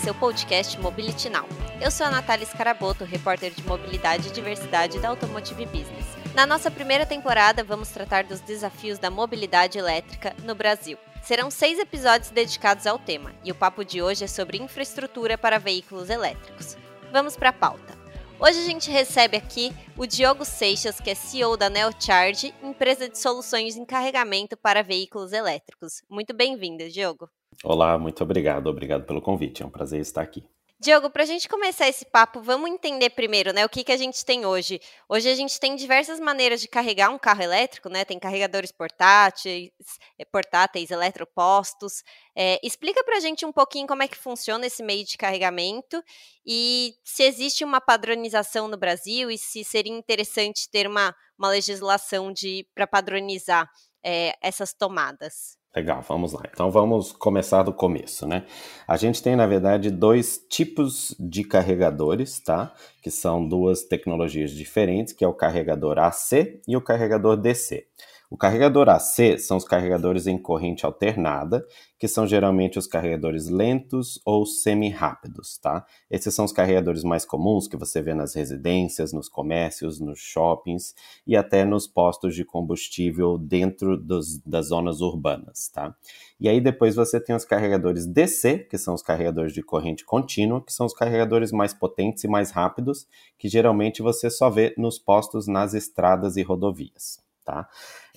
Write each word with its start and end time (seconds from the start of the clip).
esse 0.00 0.08
é 0.08 0.12
o 0.12 0.14
podcast 0.14 0.80
Mobility 0.80 1.28
Now. 1.28 1.46
Eu 1.78 1.90
sou 1.90 2.06
a 2.06 2.10
Natália 2.10 2.46
Scaraboto, 2.46 3.04
repórter 3.04 3.52
de 3.52 3.62
mobilidade 3.64 4.28
e 4.28 4.32
diversidade 4.32 4.98
da 4.98 5.10
Automotive 5.10 5.66
Business. 5.66 6.06
Na 6.34 6.46
nossa 6.46 6.70
primeira 6.70 7.04
temporada, 7.04 7.62
vamos 7.62 7.90
tratar 7.90 8.24
dos 8.24 8.40
desafios 8.40 8.98
da 8.98 9.10
mobilidade 9.10 9.76
elétrica 9.76 10.34
no 10.42 10.54
Brasil. 10.54 10.96
Serão 11.22 11.50
seis 11.50 11.78
episódios 11.78 12.30
dedicados 12.30 12.86
ao 12.86 12.98
tema, 12.98 13.34
e 13.44 13.52
o 13.52 13.54
papo 13.54 13.84
de 13.84 14.00
hoje 14.00 14.24
é 14.24 14.26
sobre 14.26 14.56
infraestrutura 14.56 15.36
para 15.36 15.58
veículos 15.58 16.08
elétricos. 16.08 16.78
Vamos 17.12 17.36
para 17.36 17.50
a 17.50 17.52
pauta. 17.52 17.94
Hoje 18.38 18.58
a 18.58 18.64
gente 18.64 18.90
recebe 18.90 19.36
aqui 19.36 19.70
o 19.98 20.06
Diogo 20.06 20.46
Seixas, 20.46 20.98
que 20.98 21.10
é 21.10 21.14
CEO 21.14 21.58
da 21.58 21.68
NeoCharge, 21.68 22.54
empresa 22.62 23.06
de 23.06 23.18
soluções 23.18 23.76
em 23.76 23.84
carregamento 23.84 24.56
para 24.56 24.82
veículos 24.82 25.34
elétricos. 25.34 26.02
Muito 26.08 26.32
bem-vindo, 26.32 26.88
Diogo. 26.88 27.28
Olá, 27.62 27.98
muito 27.98 28.22
obrigado. 28.24 28.68
Obrigado 28.68 29.04
pelo 29.04 29.20
convite. 29.20 29.62
É 29.62 29.66
um 29.66 29.70
prazer 29.70 30.00
estar 30.00 30.22
aqui. 30.22 30.42
Diogo, 30.82 31.10
para 31.10 31.24
a 31.24 31.26
gente 31.26 31.46
começar 31.46 31.88
esse 31.88 32.06
papo, 32.06 32.40
vamos 32.40 32.70
entender 32.70 33.10
primeiro, 33.10 33.52
né, 33.52 33.66
o 33.66 33.68
que, 33.68 33.84
que 33.84 33.92
a 33.92 33.98
gente 33.98 34.24
tem 34.24 34.46
hoje. 34.46 34.80
Hoje 35.06 35.28
a 35.28 35.34
gente 35.34 35.60
tem 35.60 35.76
diversas 35.76 36.18
maneiras 36.18 36.58
de 36.58 36.68
carregar 36.68 37.10
um 37.10 37.18
carro 37.18 37.42
elétrico, 37.42 37.90
né? 37.90 38.02
Tem 38.02 38.18
carregadores 38.18 38.72
portáteis, 38.72 39.70
eh, 40.18 40.24
portáteis, 40.24 40.90
eletropostos. 40.90 42.02
É, 42.34 42.58
explica 42.62 43.04
para 43.04 43.18
a 43.18 43.20
gente 43.20 43.44
um 43.44 43.52
pouquinho 43.52 43.86
como 43.86 44.02
é 44.02 44.08
que 44.08 44.16
funciona 44.16 44.64
esse 44.64 44.82
meio 44.82 45.04
de 45.04 45.18
carregamento 45.18 46.02
e 46.46 46.94
se 47.04 47.24
existe 47.24 47.62
uma 47.62 47.78
padronização 47.78 48.66
no 48.66 48.78
Brasil 48.78 49.30
e 49.30 49.36
se 49.36 49.62
seria 49.62 49.92
interessante 49.92 50.66
ter 50.70 50.86
uma, 50.86 51.14
uma 51.38 51.50
legislação 51.50 52.32
para 52.74 52.86
padronizar 52.86 53.68
é, 54.02 54.34
essas 54.40 54.72
tomadas. 54.72 55.59
Legal, 55.74 56.02
vamos 56.02 56.32
lá. 56.32 56.42
Então 56.52 56.68
vamos 56.68 57.12
começar 57.12 57.62
do 57.62 57.72
começo, 57.72 58.26
né? 58.26 58.44
A 58.88 58.96
gente 58.96 59.22
tem, 59.22 59.36
na 59.36 59.46
verdade, 59.46 59.88
dois 59.88 60.36
tipos 60.36 61.14
de 61.18 61.44
carregadores, 61.44 62.40
tá? 62.40 62.74
Que 63.00 63.08
são 63.10 63.46
duas 63.46 63.84
tecnologias 63.84 64.50
diferentes, 64.50 65.12
que 65.12 65.24
é 65.24 65.28
o 65.28 65.34
carregador 65.34 65.96
AC 66.00 66.60
e 66.66 66.76
o 66.76 66.80
carregador 66.80 67.36
DC. 67.36 67.86
O 68.32 68.36
carregador 68.36 68.88
AC 68.88 69.40
são 69.40 69.56
os 69.56 69.64
carregadores 69.64 70.28
em 70.28 70.38
corrente 70.38 70.86
alternada, 70.86 71.66
que 71.98 72.06
são 72.06 72.28
geralmente 72.28 72.78
os 72.78 72.86
carregadores 72.86 73.48
lentos 73.48 74.20
ou 74.24 74.46
semi-rápidos, 74.46 75.58
tá? 75.58 75.84
Esses 76.08 76.32
são 76.32 76.44
os 76.44 76.52
carregadores 76.52 77.02
mais 77.02 77.24
comuns 77.24 77.66
que 77.66 77.76
você 77.76 78.00
vê 78.00 78.14
nas 78.14 78.32
residências, 78.36 79.12
nos 79.12 79.28
comércios, 79.28 79.98
nos 79.98 80.20
shoppings 80.20 80.94
e 81.26 81.36
até 81.36 81.64
nos 81.64 81.88
postos 81.88 82.36
de 82.36 82.44
combustível 82.44 83.36
dentro 83.36 83.96
dos, 83.96 84.38
das 84.38 84.68
zonas 84.68 85.00
urbanas, 85.00 85.68
tá? 85.68 85.92
E 86.38 86.48
aí 86.48 86.60
depois 86.60 86.94
você 86.94 87.20
tem 87.20 87.34
os 87.34 87.44
carregadores 87.44 88.06
DC, 88.06 88.60
que 88.70 88.78
são 88.78 88.94
os 88.94 89.02
carregadores 89.02 89.52
de 89.52 89.60
corrente 89.60 90.04
contínua, 90.04 90.64
que 90.64 90.72
são 90.72 90.86
os 90.86 90.94
carregadores 90.94 91.50
mais 91.50 91.74
potentes 91.74 92.22
e 92.22 92.28
mais 92.28 92.52
rápidos, 92.52 93.08
que 93.36 93.48
geralmente 93.48 94.02
você 94.02 94.30
só 94.30 94.48
vê 94.48 94.72
nos 94.78 95.00
postos 95.00 95.48
nas 95.48 95.74
estradas 95.74 96.36
e 96.36 96.42
rodovias, 96.42 97.18
tá? 97.44 97.68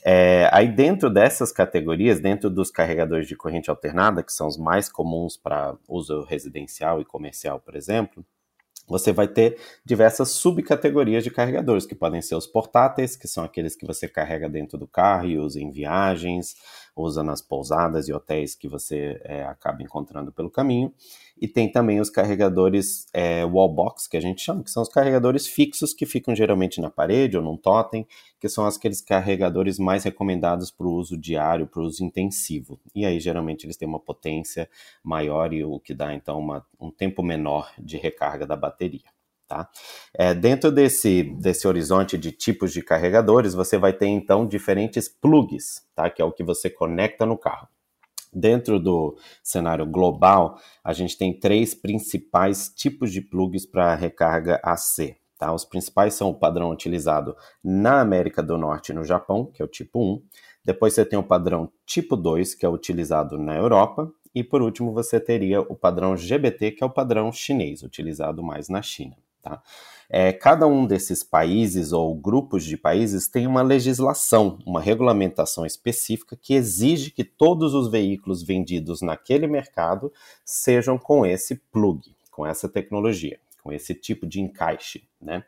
É, 0.06 0.50
aí 0.52 0.68
dentro 0.68 1.10
dessas 1.10 1.52
categorias, 1.52 2.20
dentro 2.20 2.50
dos 2.50 2.70
carregadores 2.70 3.28
de 3.28 3.36
corrente 3.36 3.70
alternada, 3.70 4.22
que 4.22 4.34
são 4.34 4.48
os 4.48 4.58
mais 4.58 4.90
comuns 4.90 5.38
para 5.38 5.76
uso 5.88 6.24
residencial 6.24 7.00
e 7.00 7.06
comercial, 7.06 7.60
por 7.60 7.76
exemplo, 7.76 8.26
você 8.88 9.14
vai 9.14 9.28
ter 9.28 9.58
diversas 9.86 10.30
subcategorias 10.32 11.24
de 11.24 11.32
carregadores, 11.32 11.86
que 11.86 11.96
podem 11.96 12.22
ser 12.22 12.36
os 12.36 12.46
portáteis, 12.46 13.16
que 13.16 13.28
são 13.28 13.44
aqueles 13.44 13.76
que 13.76 13.86
você 13.86 14.08
carrega 14.10 14.50
dentro 14.50 14.78
do 14.78 14.86
carro 14.86 15.26
e 15.26 15.38
usa 15.38 15.62
em 15.62 15.72
viagens, 15.72 16.56
usa 16.96 17.24
nas 17.24 17.42
pousadas 17.42 18.08
e 18.08 18.14
hotéis 18.14 18.56
que 18.56 18.68
você 18.68 19.20
é, 19.24 19.44
acaba 19.44 19.82
encontrando 19.82 20.32
pelo 20.32 20.50
caminho. 20.50 20.94
E 21.40 21.48
tem 21.48 21.72
também 21.72 22.00
os 22.00 22.10
carregadores 22.10 23.08
é, 23.12 23.44
wallbox, 23.44 24.08
que 24.08 24.16
a 24.16 24.22
gente 24.22 24.42
chama, 24.42 24.64
que 24.64 24.70
são 24.70 24.84
os 24.84 24.90
carregadores 24.90 25.48
fixos 25.48 25.94
que 25.94 26.06
ficam 26.06 26.36
geralmente 26.36 26.80
na 26.80 26.90
parede 26.90 27.36
ou 27.36 27.44
num 27.44 27.58
totem, 27.58 28.08
que 28.40 28.48
são 28.48 28.66
aqueles 28.66 29.02
carregadores 29.02 29.80
mais 29.80 30.04
recomendados 30.04 30.70
para 30.70 30.88
o 30.88 30.94
uso 30.94 31.18
diário, 31.18 31.68
para 31.68 31.82
o 31.82 31.86
uso 31.86 32.04
intensivo. 32.04 32.80
E 32.94 33.06
aí, 33.06 33.20
geralmente, 33.20 33.66
eles 33.66 33.76
têm 33.76 33.88
uma 33.88 34.00
potência 34.00 34.70
maior 35.04 35.52
e 35.54 35.64
o 35.64 35.80
que 35.80 35.94
dá, 35.94 36.14
então, 36.14 36.40
uma, 36.40 36.66
um 36.80 36.92
tempo 36.92 37.24
menor 37.24 37.72
de 37.80 37.98
recarga 37.98 38.46
da 38.46 38.56
bateria. 38.56 39.14
Tá? 39.54 39.70
É, 40.16 40.34
dentro 40.34 40.72
desse, 40.72 41.22
desse 41.22 41.68
horizonte 41.68 42.18
de 42.18 42.32
tipos 42.32 42.74
de 42.74 42.82
carregadores, 42.82 43.54
você 43.54 43.78
vai 43.78 43.94
ter 43.94 44.08
então 44.08 44.48
diferentes 44.48 45.08
plugs, 45.08 45.86
tá? 45.96 46.10
que 46.10 46.24
é 46.24 46.26
o 46.26 46.32
que 46.32 46.44
você 46.44 46.72
conecta 46.72 47.24
no 47.24 47.38
carro. 47.38 47.68
Dentro 48.34 48.80
do 48.80 49.16
cenário 49.44 49.86
global, 49.86 50.58
a 50.84 50.92
gente 50.92 51.16
tem 51.16 51.40
três 51.40 51.76
principais 51.76 52.68
tipos 52.68 53.12
de 53.12 53.22
plugs 53.22 53.64
para 53.64 53.94
recarga 53.94 54.60
AC. 54.64 55.18
Tá? 55.38 55.54
Os 55.54 55.66
principais 55.66 56.16
são 56.16 56.32
o 56.32 56.34
padrão 56.34 56.72
utilizado 56.72 57.36
na 57.64 58.02
América 58.02 58.42
do 58.42 58.58
Norte 58.58 58.90
e 58.90 58.96
no 58.96 59.04
Japão, 59.04 59.46
que 59.46 59.62
é 59.62 59.66
o 59.66 59.68
tipo 59.68 60.00
1. 60.00 60.24
Depois 60.66 60.96
você 60.96 61.06
tem 61.06 61.20
o 61.20 61.24
padrão 61.24 61.72
tipo 61.86 62.18
2, 62.18 62.56
que 62.56 62.66
é 62.66 62.70
utilizado 62.70 63.38
na 63.38 63.56
Europa. 63.56 64.12
E 64.34 64.44
por 64.44 64.64
último, 64.64 64.92
você 64.92 65.20
teria 65.20 65.62
o 65.62 65.76
padrão 65.76 66.18
GBT, 66.18 66.72
que 66.72 66.84
é 66.84 66.88
o 66.88 66.90
padrão 66.90 67.32
chinês, 67.32 67.84
utilizado 67.84 68.42
mais 68.42 68.68
na 68.68 68.82
China. 68.82 69.16
Tá? 69.44 69.62
É, 70.10 70.32
cada 70.32 70.66
um 70.66 70.88
desses 70.88 71.22
países 71.22 71.92
ou 71.92 72.16
grupos 72.16 72.64
de 72.64 72.78
países 72.78 73.28
tem 73.28 73.46
uma 73.46 73.62
legislação, 73.62 74.58
uma 74.66 74.80
regulamentação 74.80 75.66
específica 75.66 76.38
que 76.42 76.54
exige 76.54 77.12
que 77.12 77.26
todos 77.26 77.74
os 77.74 77.92
veículos 77.92 78.42
vendidos 78.42 79.02
naquele 79.02 79.46
mercado 79.46 80.14
sejam 80.46 80.98
com 80.98 81.26
esse 81.26 81.56
plug, 81.72 82.16
com 82.32 82.48
essa 82.48 82.70
tecnologia 82.70 83.38
com 83.64 83.72
esse 83.72 83.96
tipo 83.96 84.28
de 84.28 84.42
encaixe, 84.42 85.08
né? 85.22 85.44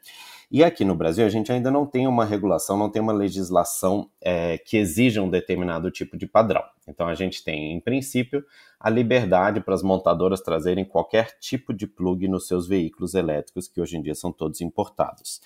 E 0.50 0.64
aqui 0.64 0.86
no 0.86 0.96
Brasil 0.96 1.26
a 1.26 1.30
gente 1.30 1.52
ainda 1.52 1.70
não 1.70 1.86
tem 1.86 2.08
uma 2.08 2.24
regulação, 2.24 2.78
não 2.78 2.90
tem 2.90 3.02
uma 3.02 3.12
legislação 3.12 4.10
é, 4.22 4.58
que 4.58 4.78
exija 4.78 5.22
um 5.22 5.30
determinado 5.30 5.92
tipo 5.92 6.18
de 6.18 6.26
padrão. 6.26 6.64
Então 6.88 7.08
a 7.08 7.14
gente 7.14 7.44
tem, 7.44 7.74
em 7.74 7.80
princípio, 7.80 8.44
a 8.80 8.90
liberdade 8.90 9.60
para 9.60 9.76
as 9.76 9.84
montadoras 9.84 10.42
trazerem 10.42 10.86
qualquer 10.86 11.38
tipo 11.40 11.74
de 11.74 11.86
plug 11.86 12.28
nos 12.28 12.48
seus 12.48 12.68
veículos 12.68 13.14
elétricos 13.14 13.68
que 13.68 13.82
hoje 13.82 13.98
em 13.98 14.02
dia 14.02 14.16
são 14.16 14.32
todos 14.32 14.62
importados. 14.62 15.42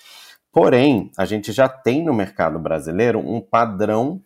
Porém, 0.52 1.10
a 1.16 1.24
gente 1.24 1.50
já 1.50 1.68
tem 1.68 2.04
no 2.04 2.14
mercado 2.14 2.58
brasileiro 2.58 3.18
um 3.18 3.40
padrão 3.40 4.22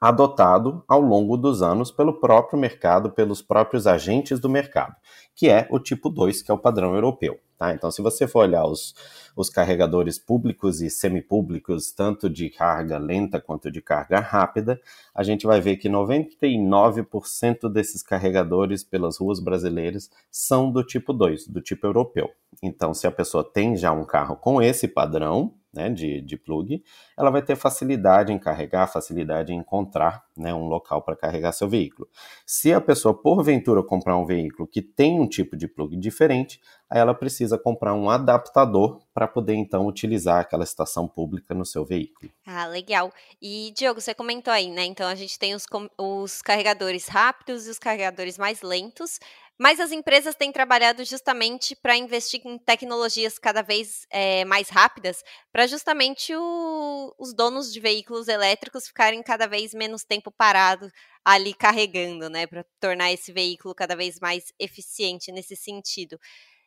adotado 0.00 0.84
ao 0.86 1.00
longo 1.00 1.36
dos 1.36 1.62
anos 1.62 1.90
pelo 1.90 2.20
próprio 2.20 2.58
mercado, 2.58 3.10
pelos 3.10 3.42
próprios 3.42 3.86
agentes 3.86 4.38
do 4.38 4.48
mercado, 4.48 4.94
que 5.34 5.48
é 5.48 5.66
o 5.70 5.78
tipo 5.78 6.08
2, 6.10 6.42
que 6.42 6.50
é 6.50 6.54
o 6.54 6.58
padrão 6.58 6.94
europeu. 6.94 7.38
Tá? 7.58 7.74
Então, 7.74 7.90
se 7.90 8.00
você 8.00 8.28
for 8.28 8.40
olhar 8.40 8.64
os, 8.64 8.94
os 9.34 9.50
carregadores 9.50 10.16
públicos 10.16 10.80
e 10.80 10.88
semipúblicos, 10.88 11.90
tanto 11.90 12.30
de 12.30 12.48
carga 12.48 12.98
lenta 12.98 13.40
quanto 13.40 13.68
de 13.68 13.82
carga 13.82 14.20
rápida, 14.20 14.80
a 15.12 15.24
gente 15.24 15.44
vai 15.44 15.60
ver 15.60 15.76
que 15.76 15.88
99% 15.88 17.68
desses 17.68 18.00
carregadores 18.00 18.84
pelas 18.84 19.18
ruas 19.18 19.40
brasileiras 19.40 20.08
são 20.30 20.70
do 20.70 20.84
tipo 20.84 21.12
2, 21.12 21.48
do 21.48 21.60
tipo 21.60 21.84
europeu. 21.84 22.30
Então, 22.62 22.94
se 22.94 23.08
a 23.08 23.10
pessoa 23.10 23.42
tem 23.42 23.76
já 23.76 23.90
um 23.90 24.04
carro 24.04 24.36
com 24.36 24.62
esse 24.62 24.86
padrão, 24.86 25.52
né, 25.72 25.88
de, 25.90 26.20
de 26.20 26.36
plug, 26.36 26.82
ela 27.16 27.30
vai 27.30 27.40
ter 27.40 27.54
facilidade 27.54 28.32
em 28.32 28.38
carregar, 28.38 28.86
facilidade 28.88 29.52
em 29.52 29.58
encontrar 29.58 30.24
né, 30.36 30.52
um 30.52 30.66
local 30.66 31.02
para 31.02 31.14
carregar 31.14 31.52
seu 31.52 31.68
veículo. 31.68 32.08
Se 32.44 32.72
a 32.72 32.80
pessoa, 32.80 33.14
porventura, 33.14 33.82
comprar 33.82 34.16
um 34.16 34.26
veículo 34.26 34.66
que 34.66 34.82
tem 34.82 35.20
um 35.20 35.28
tipo 35.28 35.56
de 35.56 35.68
plug 35.68 35.96
diferente, 35.96 36.60
aí 36.90 36.98
ela 36.98 37.14
precisa 37.14 37.47
comprar 37.56 37.94
um 37.94 38.10
adaptador 38.10 39.00
para 39.14 39.28
poder, 39.28 39.54
então, 39.54 39.86
utilizar 39.86 40.40
aquela 40.40 40.64
estação 40.64 41.06
pública 41.06 41.54
no 41.54 41.64
seu 41.64 41.84
veículo. 41.84 42.30
Ah, 42.44 42.66
legal. 42.66 43.12
E, 43.40 43.72
Diogo, 43.76 44.00
você 44.00 44.12
comentou 44.12 44.52
aí, 44.52 44.70
né? 44.70 44.84
Então, 44.84 45.08
a 45.08 45.14
gente 45.14 45.38
tem 45.38 45.54
os, 45.54 45.64
os 45.96 46.42
carregadores 46.42 47.06
rápidos 47.06 47.66
e 47.66 47.70
os 47.70 47.78
carregadores 47.78 48.36
mais 48.36 48.60
lentos. 48.60 49.18
Mas 49.60 49.80
as 49.80 49.90
empresas 49.90 50.36
têm 50.36 50.52
trabalhado 50.52 51.04
justamente 51.04 51.74
para 51.74 51.96
investir 51.96 52.40
em 52.44 52.56
tecnologias 52.58 53.40
cada 53.40 53.60
vez 53.60 54.06
é, 54.08 54.44
mais 54.44 54.68
rápidas, 54.68 55.24
para 55.50 55.66
justamente 55.66 56.32
o, 56.32 57.12
os 57.18 57.34
donos 57.34 57.72
de 57.72 57.80
veículos 57.80 58.28
elétricos 58.28 58.86
ficarem 58.86 59.20
cada 59.20 59.48
vez 59.48 59.74
menos 59.74 60.04
tempo 60.04 60.30
parado 60.30 60.88
ali 61.24 61.52
carregando, 61.52 62.30
né? 62.30 62.46
Para 62.46 62.64
tornar 62.78 63.12
esse 63.12 63.32
veículo 63.32 63.74
cada 63.74 63.96
vez 63.96 64.20
mais 64.20 64.52
eficiente 64.60 65.32
nesse 65.32 65.56
sentido. 65.56 66.16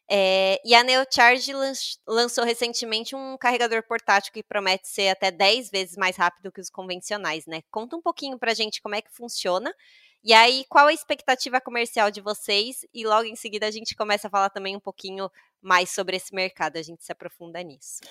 É, 0.10 0.60
e 0.66 0.76
a 0.76 0.84
NeoCharge 0.84 1.54
lançou 2.06 2.44
recentemente 2.44 3.16
um 3.16 3.38
carregador 3.38 3.82
portátil 3.88 4.34
que 4.34 4.44
promete 4.44 4.88
ser 4.88 5.10
até 5.10 5.32
10 5.32 5.70
vezes 5.70 5.96
mais 5.96 6.18
rápido 6.18 6.52
que 6.52 6.60
os 6.60 6.70
convencionais, 6.70 7.46
né? 7.46 7.62
Conta 7.72 7.96
um 7.96 8.02
pouquinho 8.02 8.38
para 8.38 8.52
a 8.52 8.56
gente 8.56 8.82
como 8.82 8.96
é 8.96 9.02
que 9.02 9.12
funciona 9.12 9.74
e 10.24 10.34
aí, 10.34 10.66
qual 10.70 10.86
a 10.88 10.94
expectativa 10.94 11.60
comercial 11.60 12.12
de 12.12 12.22
vocês? 12.22 12.86
E 12.94 13.06
logo 13.06 13.26
em 13.26 13.36
seguida 13.36 13.66
a 13.66 13.72
gente 13.72 13.96
começa 13.96 14.28
a 14.28 14.30
falar 14.30 14.52
também 14.52 14.76
um 14.76 14.80
pouquinho 14.80 15.30
mais 15.62 15.92
sobre 15.92 16.16
esse 16.16 16.34
mercado, 16.34 16.78
a 16.78 16.82
gente 16.82 17.04
se 17.04 17.12
aprofunda 17.12 17.62
nisso. 17.62 18.02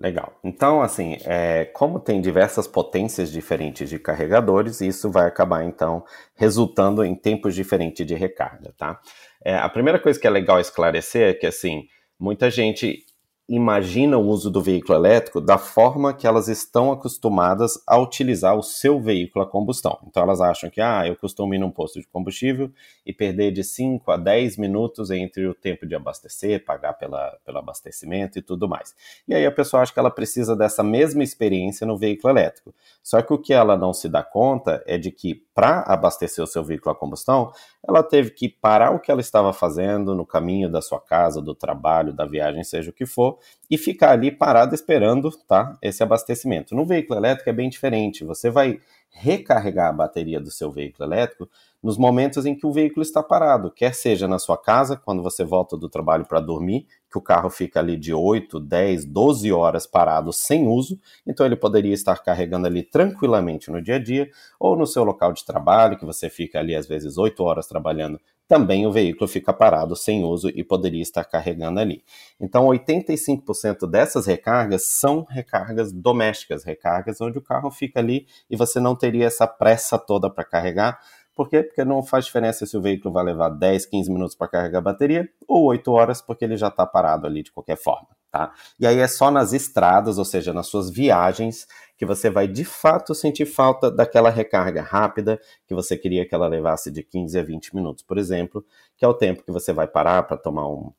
Legal. 0.00 0.38
Então, 0.44 0.80
assim, 0.80 1.18
é, 1.24 1.64
como 1.66 1.98
tem 1.98 2.20
diversas 2.20 2.68
potências 2.68 3.30
diferentes 3.30 3.90
de 3.90 3.98
carregadores, 3.98 4.80
isso 4.80 5.10
vai 5.10 5.26
acabar, 5.26 5.64
então, 5.64 6.04
resultando 6.34 7.04
em 7.04 7.14
tempos 7.14 7.54
diferentes 7.54 8.06
de 8.06 8.14
recarga, 8.14 8.72
tá? 8.76 9.00
É, 9.44 9.56
a 9.56 9.68
primeira 9.68 9.98
coisa 9.98 10.20
que 10.20 10.26
é 10.26 10.30
legal 10.30 10.60
esclarecer 10.60 11.30
é 11.30 11.34
que, 11.34 11.46
assim, 11.46 11.88
muita 12.18 12.50
gente 12.50 13.04
imagina 13.50 14.16
o 14.16 14.28
uso 14.28 14.48
do 14.48 14.62
veículo 14.62 14.96
elétrico 14.96 15.40
da 15.40 15.58
forma 15.58 16.14
que 16.14 16.24
elas 16.24 16.46
estão 16.46 16.92
acostumadas 16.92 17.82
a 17.84 17.98
utilizar 17.98 18.56
o 18.56 18.62
seu 18.62 19.00
veículo 19.00 19.44
a 19.44 19.48
combustão. 19.48 19.98
Então 20.06 20.22
elas 20.22 20.40
acham 20.40 20.70
que, 20.70 20.80
ah, 20.80 21.04
eu 21.04 21.16
costumo 21.16 21.52
ir 21.52 21.58
num 21.58 21.70
posto 21.70 21.98
de 21.98 22.06
combustível 22.06 22.70
e 23.04 23.12
perder 23.12 23.50
de 23.50 23.64
5 23.64 24.08
a 24.08 24.16
10 24.16 24.56
minutos 24.56 25.10
entre 25.10 25.48
o 25.48 25.54
tempo 25.54 25.84
de 25.84 25.96
abastecer, 25.96 26.64
pagar 26.64 26.92
pela, 26.92 27.36
pelo 27.44 27.58
abastecimento 27.58 28.38
e 28.38 28.42
tudo 28.42 28.68
mais. 28.68 28.94
E 29.26 29.34
aí 29.34 29.44
a 29.44 29.50
pessoa 29.50 29.82
acha 29.82 29.92
que 29.92 29.98
ela 29.98 30.12
precisa 30.12 30.54
dessa 30.54 30.84
mesma 30.84 31.24
experiência 31.24 31.84
no 31.84 31.98
veículo 31.98 32.32
elétrico. 32.32 32.72
Só 33.02 33.20
que 33.20 33.32
o 33.32 33.38
que 33.38 33.52
ela 33.52 33.76
não 33.76 33.92
se 33.92 34.08
dá 34.08 34.22
conta 34.22 34.80
é 34.86 34.96
de 34.96 35.10
que 35.10 35.34
para 35.52 35.80
abastecer 35.80 36.42
o 36.42 36.46
seu 36.46 36.62
veículo 36.62 36.92
a 36.92 36.98
combustão, 36.98 37.52
ela 37.86 38.02
teve 38.02 38.30
que 38.30 38.48
parar 38.48 38.92
o 38.92 39.00
que 39.00 39.10
ela 39.10 39.20
estava 39.20 39.52
fazendo 39.52 40.14
no 40.14 40.24
caminho 40.24 40.70
da 40.70 40.80
sua 40.80 41.00
casa, 41.00 41.42
do 41.42 41.54
trabalho, 41.54 42.12
da 42.12 42.24
viagem, 42.24 42.62
seja 42.62 42.90
o 42.90 42.94
que 42.94 43.04
for, 43.04 43.39
e 43.70 43.78
ficar 43.78 44.12
ali 44.12 44.30
parado 44.30 44.74
esperando, 44.74 45.30
tá, 45.46 45.76
esse 45.82 46.02
abastecimento. 46.02 46.74
No 46.74 46.84
veículo 46.84 47.18
elétrico 47.18 47.50
é 47.50 47.52
bem 47.52 47.68
diferente. 47.68 48.24
Você 48.24 48.50
vai 48.50 48.80
recarregar 49.10 49.88
a 49.88 49.92
bateria 49.92 50.40
do 50.40 50.50
seu 50.50 50.70
veículo 50.70 51.08
elétrico 51.08 51.48
nos 51.82 51.96
momentos 51.96 52.44
em 52.44 52.54
que 52.54 52.66
o 52.66 52.72
veículo 52.72 53.02
está 53.02 53.22
parado, 53.22 53.70
quer 53.70 53.94
seja 53.94 54.28
na 54.28 54.38
sua 54.38 54.56
casa, 54.56 54.96
quando 54.96 55.22
você 55.22 55.44
volta 55.44 55.76
do 55.76 55.88
trabalho 55.88 56.26
para 56.26 56.38
dormir, 56.38 56.86
que 57.10 57.16
o 57.18 57.22
carro 57.22 57.48
fica 57.48 57.80
ali 57.80 57.96
de 57.96 58.12
8, 58.12 58.60
10, 58.60 59.06
12 59.06 59.50
horas 59.50 59.86
parado 59.86 60.32
sem 60.32 60.68
uso, 60.68 61.00
então 61.26 61.44
ele 61.44 61.56
poderia 61.56 61.94
estar 61.94 62.22
carregando 62.22 62.66
ali 62.66 62.82
tranquilamente 62.82 63.70
no 63.70 63.80
dia 63.80 63.96
a 63.96 63.98
dia, 63.98 64.30
ou 64.58 64.76
no 64.76 64.86
seu 64.86 65.02
local 65.04 65.32
de 65.32 65.44
trabalho, 65.44 65.98
que 65.98 66.04
você 66.04 66.28
fica 66.28 66.58
ali 66.58 66.76
às 66.76 66.86
vezes 66.86 67.16
8 67.16 67.42
horas 67.42 67.66
trabalhando, 67.66 68.20
também 68.50 68.84
o 68.84 68.90
veículo 68.90 69.28
fica 69.28 69.52
parado 69.52 69.94
sem 69.94 70.24
uso 70.24 70.48
e 70.48 70.64
poderia 70.64 71.00
estar 71.00 71.22
carregando 71.22 71.78
ali. 71.78 72.02
Então, 72.40 72.66
85% 72.66 73.88
dessas 73.88 74.26
recargas 74.26 74.86
são 74.86 75.24
recargas 75.30 75.92
domésticas, 75.92 76.64
recargas 76.64 77.20
onde 77.20 77.38
o 77.38 77.40
carro 77.42 77.70
fica 77.70 78.00
ali 78.00 78.26
e 78.50 78.56
você 78.56 78.80
não 78.80 78.96
teria 78.96 79.26
essa 79.26 79.46
pressa 79.46 79.96
toda 79.96 80.28
para 80.28 80.42
carregar 80.44 80.98
por 81.32 81.48
quê? 81.48 81.62
Porque 81.62 81.84
não 81.84 82.02
faz 82.02 82.26
diferença 82.26 82.66
se 82.66 82.76
o 82.76 82.82
veículo 82.82 83.14
vai 83.14 83.24
levar 83.24 83.48
10, 83.48 83.86
15 83.86 84.12
minutos 84.12 84.34
para 84.34 84.48
carregar 84.48 84.80
a 84.80 84.82
bateria 84.82 85.26
ou 85.48 85.64
8 85.64 85.90
horas, 85.90 86.20
porque 86.20 86.44
ele 86.44 86.54
já 86.54 86.68
está 86.68 86.84
parado 86.84 87.26
ali 87.26 87.42
de 87.42 87.50
qualquer 87.50 87.76
forma. 87.76 88.08
Tá? 88.30 88.52
E 88.78 88.86
aí 88.86 88.98
é 88.98 89.08
só 89.08 89.30
nas 89.30 89.52
estradas, 89.52 90.18
ou 90.18 90.24
seja, 90.24 90.52
nas 90.52 90.66
suas 90.66 90.90
viagens, 90.90 91.66
que 92.00 92.06
você 92.06 92.30
vai 92.30 92.48
de 92.48 92.64
fato 92.64 93.14
sentir 93.14 93.44
falta 93.44 93.90
daquela 93.90 94.30
recarga 94.30 94.80
rápida 94.80 95.38
que 95.66 95.74
você 95.74 95.98
queria 95.98 96.26
que 96.26 96.34
ela 96.34 96.48
levasse 96.48 96.90
de 96.90 97.02
15 97.02 97.38
a 97.38 97.42
20 97.42 97.76
minutos, 97.76 98.02
por 98.02 98.16
exemplo, 98.16 98.64
que 98.96 99.04
é 99.04 99.08
o 99.08 99.12
tempo 99.12 99.42
que 99.42 99.52
você 99.52 99.70
vai 99.70 99.86
parar 99.86 100.22
para 100.22 100.38
tomar 100.38 100.66
um, 100.66 100.90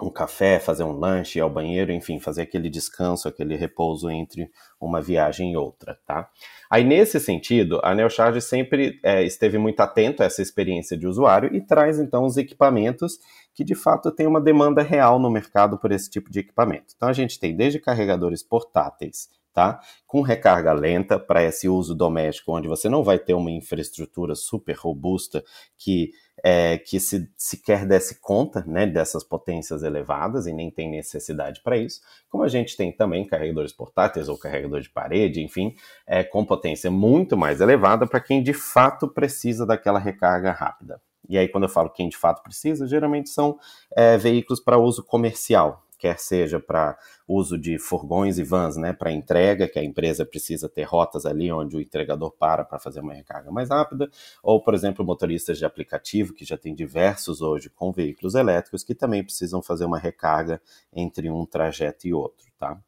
um 0.00 0.08
café, 0.08 0.58
fazer 0.58 0.84
um 0.84 0.92
lanche, 0.92 1.38
ir 1.38 1.42
ao 1.42 1.50
banheiro, 1.50 1.92
enfim, 1.92 2.18
fazer 2.18 2.40
aquele 2.40 2.70
descanso, 2.70 3.28
aquele 3.28 3.56
repouso 3.56 4.08
entre 4.08 4.50
uma 4.80 5.02
viagem 5.02 5.52
e 5.52 5.56
outra, 5.58 6.00
tá? 6.06 6.30
Aí, 6.70 6.82
nesse 6.82 7.20
sentido, 7.20 7.78
a 7.84 7.94
Neocharge 7.94 8.40
sempre 8.40 8.98
é, 9.04 9.22
esteve 9.22 9.58
muito 9.58 9.80
atento 9.80 10.22
a 10.22 10.26
essa 10.26 10.40
experiência 10.40 10.96
de 10.96 11.06
usuário 11.06 11.54
e 11.54 11.60
traz, 11.60 11.98
então, 11.98 12.24
os 12.24 12.38
equipamentos 12.38 13.18
que, 13.52 13.62
de 13.62 13.74
fato, 13.74 14.10
tem 14.10 14.26
uma 14.26 14.40
demanda 14.40 14.80
real 14.80 15.18
no 15.18 15.30
mercado 15.30 15.76
por 15.76 15.92
esse 15.92 16.08
tipo 16.08 16.30
de 16.30 16.38
equipamento. 16.38 16.94
Então, 16.96 17.06
a 17.06 17.12
gente 17.12 17.38
tem 17.38 17.54
desde 17.54 17.78
carregadores 17.78 18.42
portáteis, 18.42 19.28
tá? 19.58 19.80
Com 20.06 20.20
recarga 20.20 20.72
lenta 20.72 21.18
para 21.18 21.42
esse 21.42 21.68
uso 21.68 21.92
doméstico, 21.92 22.56
onde 22.56 22.68
você 22.68 22.88
não 22.88 23.02
vai 23.02 23.18
ter 23.18 23.34
uma 23.34 23.50
infraestrutura 23.50 24.36
super 24.36 24.76
robusta 24.76 25.42
que 25.76 26.12
é, 26.44 26.78
que 26.78 27.00
se 27.00 27.28
sequer 27.36 27.84
desse 27.84 28.20
conta 28.20 28.64
né, 28.64 28.86
dessas 28.86 29.24
potências 29.24 29.82
elevadas 29.82 30.46
e 30.46 30.52
nem 30.52 30.70
tem 30.70 30.88
necessidade 30.88 31.60
para 31.64 31.76
isso, 31.76 32.00
como 32.28 32.44
a 32.44 32.48
gente 32.48 32.76
tem 32.76 32.92
também 32.92 33.26
carregadores 33.26 33.72
portáteis 33.72 34.28
ou 34.28 34.38
carregador 34.38 34.80
de 34.80 34.88
parede, 34.88 35.42
enfim, 35.42 35.74
é, 36.06 36.22
com 36.22 36.44
potência 36.44 36.92
muito 36.92 37.36
mais 37.36 37.60
elevada 37.60 38.06
para 38.06 38.20
quem 38.20 38.40
de 38.40 38.52
fato 38.52 39.08
precisa 39.08 39.66
daquela 39.66 39.98
recarga 39.98 40.52
rápida. 40.52 41.00
E 41.28 41.36
aí, 41.36 41.48
quando 41.48 41.64
eu 41.64 41.68
falo 41.68 41.90
quem 41.90 42.08
de 42.08 42.16
fato 42.16 42.44
precisa, 42.44 42.86
geralmente 42.86 43.30
são 43.30 43.58
é, 43.96 44.16
veículos 44.16 44.60
para 44.60 44.78
uso 44.78 45.02
comercial, 45.02 45.82
quer 45.98 46.18
seja 46.18 46.60
para 46.60 46.96
uso 47.26 47.58
de 47.58 47.78
furgões 47.78 48.38
e 48.38 48.42
vans, 48.42 48.76
né, 48.76 48.92
para 48.92 49.12
entrega, 49.12 49.68
que 49.68 49.78
a 49.78 49.84
empresa 49.84 50.24
precisa 50.24 50.68
ter 50.68 50.84
rotas 50.84 51.26
ali 51.26 51.50
onde 51.52 51.76
o 51.76 51.80
entregador 51.80 52.30
para 52.30 52.64
para 52.64 52.78
fazer 52.78 53.00
uma 53.00 53.12
recarga 53.14 53.50
mais 53.50 53.68
rápida, 53.70 54.08
ou, 54.42 54.62
por 54.62 54.74
exemplo, 54.74 55.04
motoristas 55.04 55.58
de 55.58 55.64
aplicativo, 55.64 56.32
que 56.32 56.44
já 56.44 56.56
tem 56.56 56.74
diversos 56.74 57.40
hoje 57.42 57.70
com 57.70 57.92
veículos 57.92 58.34
elétricos, 58.34 58.84
que 58.84 58.94
também 58.94 59.22
precisam 59.24 59.62
fazer 59.62 59.84
uma 59.84 59.98
recarga 59.98 60.60
entre 60.92 61.30
um 61.30 61.44
trajeto 61.44 62.06
e 62.06 62.14
outro, 62.14 62.46
tá? 62.58 62.80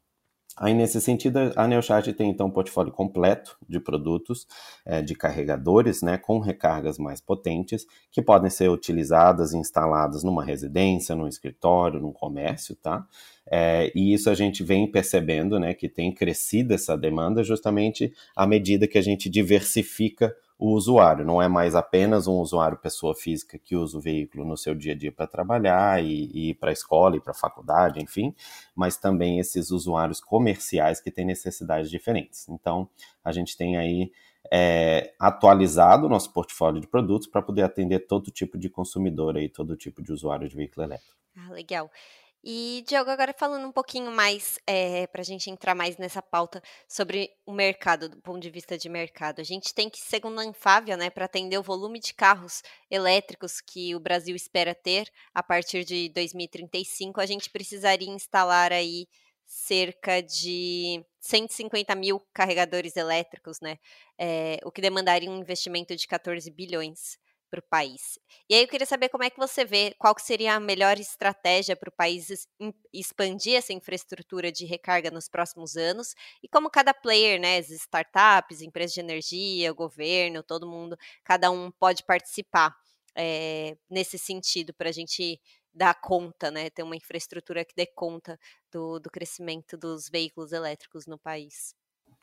Aí, 0.57 0.73
nesse 0.73 0.99
sentido, 0.99 1.37
a 1.55 1.67
Neocharge 1.67 2.13
tem 2.13 2.29
então 2.29 2.47
um 2.47 2.51
portfólio 2.51 2.91
completo 2.91 3.57
de 3.67 3.79
produtos, 3.79 4.45
é, 4.85 5.01
de 5.01 5.15
carregadores, 5.15 6.01
né, 6.01 6.17
com 6.17 6.39
recargas 6.39 6.97
mais 6.97 7.21
potentes, 7.21 7.87
que 8.11 8.21
podem 8.21 8.49
ser 8.49 8.69
utilizadas 8.69 9.53
e 9.53 9.57
instaladas 9.57 10.23
numa 10.23 10.43
residência, 10.43 11.15
num 11.15 11.27
escritório, 11.27 12.01
num 12.01 12.11
comércio, 12.11 12.75
tá? 12.75 13.07
É, 13.49 13.91
e 13.95 14.13
isso 14.13 14.29
a 14.29 14.35
gente 14.35 14.63
vem 14.63 14.89
percebendo, 14.91 15.59
né, 15.59 15.73
que 15.73 15.87
tem 15.89 16.13
crescido 16.13 16.73
essa 16.73 16.97
demanda 16.97 17.43
justamente 17.43 18.13
à 18.35 18.45
medida 18.45 18.87
que 18.87 18.97
a 18.97 19.01
gente 19.01 19.29
diversifica 19.29 20.35
o 20.61 20.75
usuário. 20.75 21.25
Não 21.25 21.41
é 21.41 21.47
mais 21.47 21.73
apenas 21.73 22.27
um 22.27 22.35
usuário 22.35 22.77
pessoa 22.77 23.15
física 23.15 23.57
que 23.57 23.75
usa 23.75 23.97
o 23.97 24.01
veículo 24.01 24.45
no 24.45 24.55
seu 24.55 24.75
dia 24.75 24.93
a 24.93 24.95
dia 24.95 25.11
para 25.11 25.25
trabalhar 25.25 26.03
e, 26.03 26.29
e 26.31 26.49
ir 26.51 26.53
para 26.53 26.69
a 26.69 26.73
escola 26.73 27.17
e 27.17 27.19
para 27.19 27.31
a 27.31 27.35
faculdade, 27.35 27.99
enfim, 27.99 28.35
mas 28.75 28.95
também 28.95 29.39
esses 29.39 29.71
usuários 29.71 30.21
comerciais 30.21 31.01
que 31.01 31.09
têm 31.09 31.25
necessidades 31.25 31.89
diferentes. 31.89 32.47
Então, 32.47 32.87
a 33.25 33.31
gente 33.31 33.57
tem 33.57 33.75
aí 33.75 34.11
é, 34.53 35.15
atualizado 35.19 36.05
o 36.05 36.09
nosso 36.09 36.31
portfólio 36.31 36.79
de 36.79 36.85
produtos 36.85 37.27
para 37.27 37.41
poder 37.41 37.63
atender 37.63 38.01
todo 38.01 38.29
tipo 38.29 38.55
de 38.55 38.69
consumidor 38.69 39.37
e 39.37 39.49
todo 39.49 39.75
tipo 39.75 40.03
de 40.03 40.13
usuário 40.13 40.47
de 40.47 40.55
veículo 40.55 40.85
elétrico. 40.85 41.15
Ah, 41.35 41.51
legal. 41.51 41.89
E, 42.43 42.83
Diogo, 42.87 43.11
agora 43.11 43.33
falando 43.37 43.67
um 43.67 43.71
pouquinho 43.71 44.11
mais, 44.11 44.57
é, 44.65 45.03
eh, 45.03 45.07
para 45.07 45.21
a 45.21 45.23
gente 45.23 45.51
entrar 45.51 45.75
mais 45.75 45.97
nessa 45.97 46.23
pauta 46.23 46.61
sobre 46.87 47.29
o 47.45 47.51
mercado, 47.53 48.09
do 48.09 48.17
ponto 48.19 48.39
de 48.39 48.49
vista 48.49 48.75
de 48.75 48.89
mercado. 48.89 49.39
A 49.39 49.43
gente 49.43 49.73
tem 49.75 49.87
que, 49.87 49.99
segundo 49.99 50.39
a 50.39 50.43
Anfávia, 50.43 50.97
né, 50.97 51.11
para 51.11 51.25
atender 51.25 51.59
o 51.59 51.63
volume 51.63 51.99
de 51.99 52.15
carros 52.15 52.63
elétricos 52.89 53.61
que 53.61 53.93
o 53.95 53.99
Brasil 53.99 54.35
espera 54.35 54.73
ter 54.73 55.07
a 55.35 55.43
partir 55.43 55.83
de 55.85 56.09
2035, 56.09 57.21
a 57.21 57.27
gente 57.27 57.47
precisaria 57.47 58.09
instalar 58.09 58.71
aí 58.73 59.07
cerca 59.45 60.21
de 60.21 61.05
150 61.19 61.93
mil 61.93 62.19
carregadores 62.33 62.95
elétricos, 62.95 63.59
né? 63.61 63.77
É, 64.17 64.57
o 64.63 64.71
que 64.71 64.81
demandaria 64.81 65.29
um 65.29 65.37
investimento 65.37 65.95
de 65.95 66.07
14 66.07 66.49
bilhões 66.49 67.19
para 67.51 67.59
o 67.59 67.63
país. 67.63 68.17
E 68.49 68.55
aí 68.55 68.63
eu 68.63 68.67
queria 68.67 68.87
saber 68.87 69.09
como 69.09 69.23
é 69.25 69.29
que 69.29 69.37
você 69.37 69.65
vê, 69.65 69.93
qual 69.99 70.15
que 70.15 70.21
seria 70.21 70.55
a 70.55 70.59
melhor 70.59 70.97
estratégia 70.97 71.75
para 71.75 71.89
o 71.89 71.91
país 71.91 72.47
expandir 72.93 73.55
essa 73.57 73.73
infraestrutura 73.73 74.51
de 74.51 74.65
recarga 74.65 75.11
nos 75.11 75.27
próximos 75.27 75.75
anos 75.75 76.15
e 76.41 76.47
como 76.47 76.69
cada 76.69 76.93
player, 76.93 77.39
né, 77.39 77.57
as 77.57 77.69
startups, 77.69 78.61
empresas 78.61 78.93
de 78.93 79.01
energia, 79.01 79.73
governo, 79.73 80.41
todo 80.41 80.67
mundo, 80.67 80.97
cada 81.23 81.51
um 81.51 81.69
pode 81.71 82.03
participar 82.05 82.73
é, 83.15 83.75
nesse 83.89 84.17
sentido 84.17 84.73
para 84.73 84.89
a 84.89 84.93
gente 84.93 85.39
dar 85.73 85.93
conta, 85.99 86.49
né, 86.51 86.69
ter 86.69 86.83
uma 86.83 86.95
infraestrutura 86.95 87.65
que 87.65 87.75
dê 87.75 87.85
conta 87.85 88.39
do, 88.71 88.99
do 88.99 89.09
crescimento 89.09 89.77
dos 89.77 90.09
veículos 90.09 90.51
elétricos 90.53 91.05
no 91.05 91.17
país. 91.19 91.75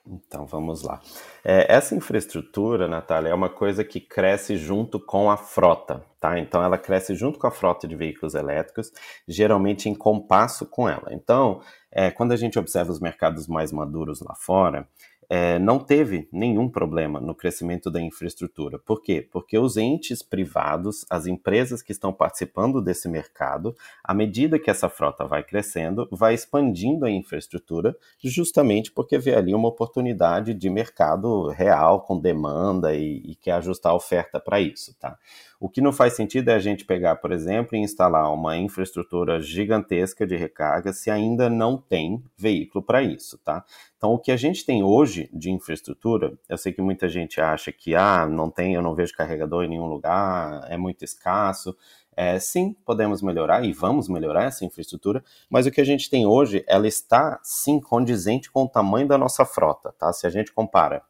Então 0.08 0.46
vamos 0.46 0.82
lá. 0.82 1.00
É, 1.44 1.72
essa 1.72 1.94
infraestrutura, 1.94 2.88
Natália, 2.88 3.28
é 3.28 3.34
uma 3.34 3.50
coisa 3.50 3.84
que 3.84 4.00
cresce 4.00 4.56
junto 4.56 4.98
com 4.98 5.30
a 5.30 5.36
frota, 5.36 6.02
tá? 6.18 6.38
Então 6.38 6.62
ela 6.62 6.78
cresce 6.78 7.14
junto 7.14 7.38
com 7.38 7.46
a 7.46 7.50
frota 7.50 7.86
de 7.86 7.94
veículos 7.94 8.34
elétricos, 8.34 8.90
geralmente 9.26 9.88
em 9.88 9.94
compasso 9.94 10.64
com 10.66 10.88
ela. 10.88 11.12
Então, 11.12 11.60
é, 11.92 12.10
quando 12.10 12.32
a 12.32 12.36
gente 12.36 12.58
observa 12.58 12.90
os 12.90 13.00
mercados 13.00 13.46
mais 13.46 13.70
maduros 13.70 14.20
lá 14.20 14.34
fora, 14.34 14.88
é, 15.30 15.58
não 15.58 15.78
teve 15.78 16.26
nenhum 16.32 16.68
problema 16.68 17.20
no 17.20 17.34
crescimento 17.34 17.90
da 17.90 18.00
infraestrutura. 18.00 18.78
Por 18.78 19.02
quê? 19.02 19.26
Porque 19.30 19.58
os 19.58 19.76
entes 19.76 20.22
privados, 20.22 21.04
as 21.10 21.26
empresas 21.26 21.82
que 21.82 21.92
estão 21.92 22.12
participando 22.12 22.80
desse 22.80 23.08
mercado, 23.08 23.76
à 24.02 24.14
medida 24.14 24.58
que 24.58 24.70
essa 24.70 24.88
frota 24.88 25.26
vai 25.26 25.42
crescendo, 25.42 26.08
vai 26.10 26.32
expandindo 26.32 27.04
a 27.04 27.10
infraestrutura, 27.10 27.94
justamente 28.18 28.90
porque 28.90 29.18
vê 29.18 29.34
ali 29.34 29.54
uma 29.54 29.68
oportunidade 29.68 30.54
de 30.54 30.70
mercado 30.70 31.48
real, 31.48 32.00
com 32.00 32.18
demanda 32.18 32.94
e, 32.94 33.18
e 33.18 33.34
quer 33.36 33.52
ajustar 33.52 33.92
a 33.92 33.96
oferta 33.96 34.40
para 34.40 34.60
isso. 34.60 34.96
Tá? 34.98 35.18
O 35.60 35.68
que 35.68 35.80
não 35.80 35.92
faz 35.92 36.14
sentido 36.14 36.50
é 36.50 36.54
a 36.54 36.58
gente 36.60 36.84
pegar, 36.84 37.16
por 37.16 37.32
exemplo, 37.32 37.76
e 37.76 37.80
instalar 37.80 38.32
uma 38.32 38.56
infraestrutura 38.56 39.40
gigantesca 39.40 40.24
de 40.24 40.36
recarga 40.36 40.92
se 40.92 41.10
ainda 41.10 41.50
não 41.50 41.76
tem 41.76 42.22
veículo 42.36 42.84
para 42.84 43.02
isso, 43.02 43.36
tá? 43.38 43.64
Então, 43.96 44.12
o 44.12 44.18
que 44.20 44.30
a 44.30 44.36
gente 44.36 44.64
tem 44.64 44.84
hoje 44.84 45.28
de 45.32 45.50
infraestrutura, 45.50 46.38
eu 46.48 46.56
sei 46.56 46.72
que 46.72 46.80
muita 46.80 47.08
gente 47.08 47.40
acha 47.40 47.72
que, 47.72 47.96
ah, 47.96 48.24
não 48.24 48.48
tem, 48.48 48.74
eu 48.74 48.82
não 48.82 48.94
vejo 48.94 49.12
carregador 49.14 49.64
em 49.64 49.68
nenhum 49.68 49.86
lugar, 49.86 50.64
é 50.70 50.76
muito 50.76 51.04
escasso. 51.04 51.76
É, 52.16 52.38
sim, 52.38 52.76
podemos 52.84 53.20
melhorar 53.20 53.64
e 53.64 53.72
vamos 53.72 54.08
melhorar 54.08 54.44
essa 54.44 54.64
infraestrutura, 54.64 55.24
mas 55.50 55.66
o 55.66 55.72
que 55.72 55.80
a 55.80 55.84
gente 55.84 56.08
tem 56.08 56.24
hoje, 56.24 56.64
ela 56.68 56.86
está 56.86 57.40
sim 57.42 57.80
condizente 57.80 58.50
com 58.50 58.62
o 58.62 58.68
tamanho 58.68 59.08
da 59.08 59.18
nossa 59.18 59.44
frota, 59.44 59.92
tá? 59.98 60.12
Se 60.12 60.24
a 60.24 60.30
gente 60.30 60.52
compara 60.52 61.02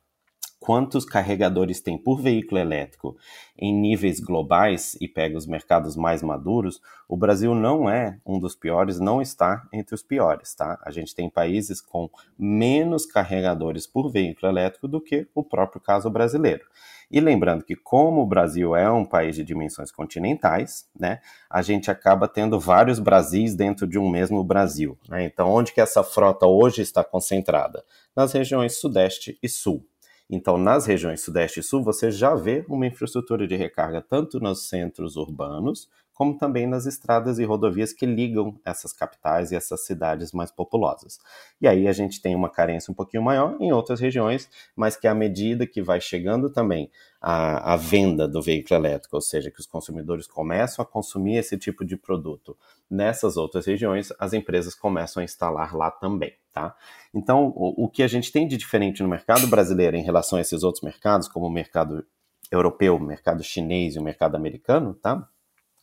quantos 0.61 1.05
carregadores 1.05 1.81
tem 1.81 1.97
por 1.97 2.21
veículo 2.21 2.61
elétrico 2.61 3.17
em 3.57 3.73
níveis 3.73 4.21
globais 4.21 4.97
e 5.01 5.09
pega 5.09 5.37
os 5.37 5.47
mercados 5.47 5.97
mais 5.97 6.23
maduros, 6.23 6.81
o 7.09 7.17
Brasil 7.17 7.55
não 7.55 7.89
é 7.89 8.19
um 8.27 8.39
dos 8.39 8.55
piores, 8.55 9.01
não 9.01 9.23
está 9.23 9.67
entre 9.73 9.95
os 9.95 10.03
piores, 10.03 10.55
tá? 10.55 10.79
A 10.85 10.91
gente 10.91 11.15
tem 11.15 11.29
países 11.31 11.81
com 11.81 12.11
menos 12.39 13.07
carregadores 13.07 13.87
por 13.87 14.11
veículo 14.11 14.51
elétrico 14.51 14.87
do 14.87 15.01
que 15.01 15.29
o 15.35 15.43
próprio 15.43 15.81
caso 15.81 16.11
brasileiro. 16.11 16.65
E 17.11 17.21
lembrando 17.21 17.65
que, 17.65 17.75
como 17.75 18.21
o 18.21 18.27
Brasil 18.27 18.77
é 18.77 18.91
um 18.91 19.05
país 19.05 19.35
de 19.35 19.43
dimensões 19.43 19.91
continentais, 19.91 20.87
né, 20.99 21.21
a 21.49 21.63
gente 21.63 21.91
acaba 21.91 22.29
tendo 22.29 22.61
vários 22.61 22.99
Brasis 22.99 23.55
dentro 23.55 23.87
de 23.87 23.99
um 23.99 24.11
mesmo 24.11 24.45
Brasil. 24.45 24.99
Né? 25.09 25.25
Então, 25.25 25.49
onde 25.51 25.73
que 25.73 25.81
essa 25.81 26.03
frota 26.03 26.47
hoje 26.47 26.83
está 26.83 27.03
concentrada? 27.03 27.83
Nas 28.15 28.33
regiões 28.33 28.79
Sudeste 28.79 29.39
e 29.43 29.49
Sul. 29.49 29.87
Então, 30.31 30.59
nas 30.59 30.87
regiões 30.87 31.23
Sudeste 31.23 31.61
e 31.61 31.63
Sul, 31.63 31.83
você 31.83 32.11
já 32.11 32.35
vê 32.35 32.65
uma 32.69 32.87
infraestrutura 32.87 33.47
de 33.47 33.57
recarga 33.57 34.03
tanto 34.03 34.39
nos 34.41 34.69
centros 34.69 35.17
urbanos, 35.17 35.89
como 36.19 36.37
também 36.37 36.67
nas 36.67 36.85
estradas 36.85 37.39
e 37.39 37.45
rodovias 37.45 37.93
que 37.93 38.05
ligam 38.05 38.59
essas 38.65 38.93
capitais 38.93 39.53
e 39.53 39.55
essas 39.55 39.87
cidades 39.87 40.33
mais 40.33 40.51
populosas. 40.51 41.21
E 41.61 41.69
aí 41.69 41.87
a 41.87 41.93
gente 41.93 42.21
tem 42.21 42.35
uma 42.35 42.51
carência 42.51 42.91
um 42.91 42.95
pouquinho 42.95 43.23
maior 43.23 43.57
em 43.61 43.73
outras 43.73 44.01
regiões, 44.01 44.51
mas 44.75 44.97
que 44.97 45.07
à 45.07 45.15
medida 45.15 45.65
que 45.65 45.81
vai 45.81 46.01
chegando 46.01 46.51
também 46.51 46.91
a, 47.21 47.75
a 47.75 47.77
venda 47.77 48.27
do 48.27 48.43
veículo 48.43 48.81
elétrico, 48.81 49.15
ou 49.15 49.23
seja, 49.23 49.49
que 49.49 49.61
os 49.61 49.67
consumidores 49.67 50.27
começam 50.27 50.83
a 50.83 50.87
consumir 50.87 51.37
esse 51.37 51.57
tipo 51.57 51.85
de 51.85 51.97
produto 51.97 52.59
nessas 52.91 53.37
outras 53.37 53.65
regiões, 53.65 54.13
as 54.19 54.33
empresas 54.33 54.75
começam 54.75 55.21
a 55.21 55.25
instalar 55.25 55.73
lá 55.77 55.89
também. 55.89 56.33
Tá? 56.53 56.75
Então, 57.15 57.53
o, 57.55 57.85
o 57.85 57.89
que 57.89 58.03
a 58.03 58.09
gente 58.09 58.33
tem 58.33 58.49
de 58.49 58.57
diferente 58.57 59.05
no 59.05 59.09
mercado 59.09 59.47
brasileiro 59.47 59.97
em 59.97 60.03
relação 60.03 60.37
a 60.37 60.41
esses 60.41 60.65
outros 60.65 60.83
mercados, 60.83 61.29
como 61.29 61.47
o 61.47 61.51
mercado 61.51 62.05
europeu, 62.51 62.97
o 62.97 63.01
mercado 63.01 63.41
chinês 63.45 63.95
e 63.95 64.01
o 64.01 64.03
mercado 64.03 64.35
americano, 64.35 64.95
tá? 64.95 65.29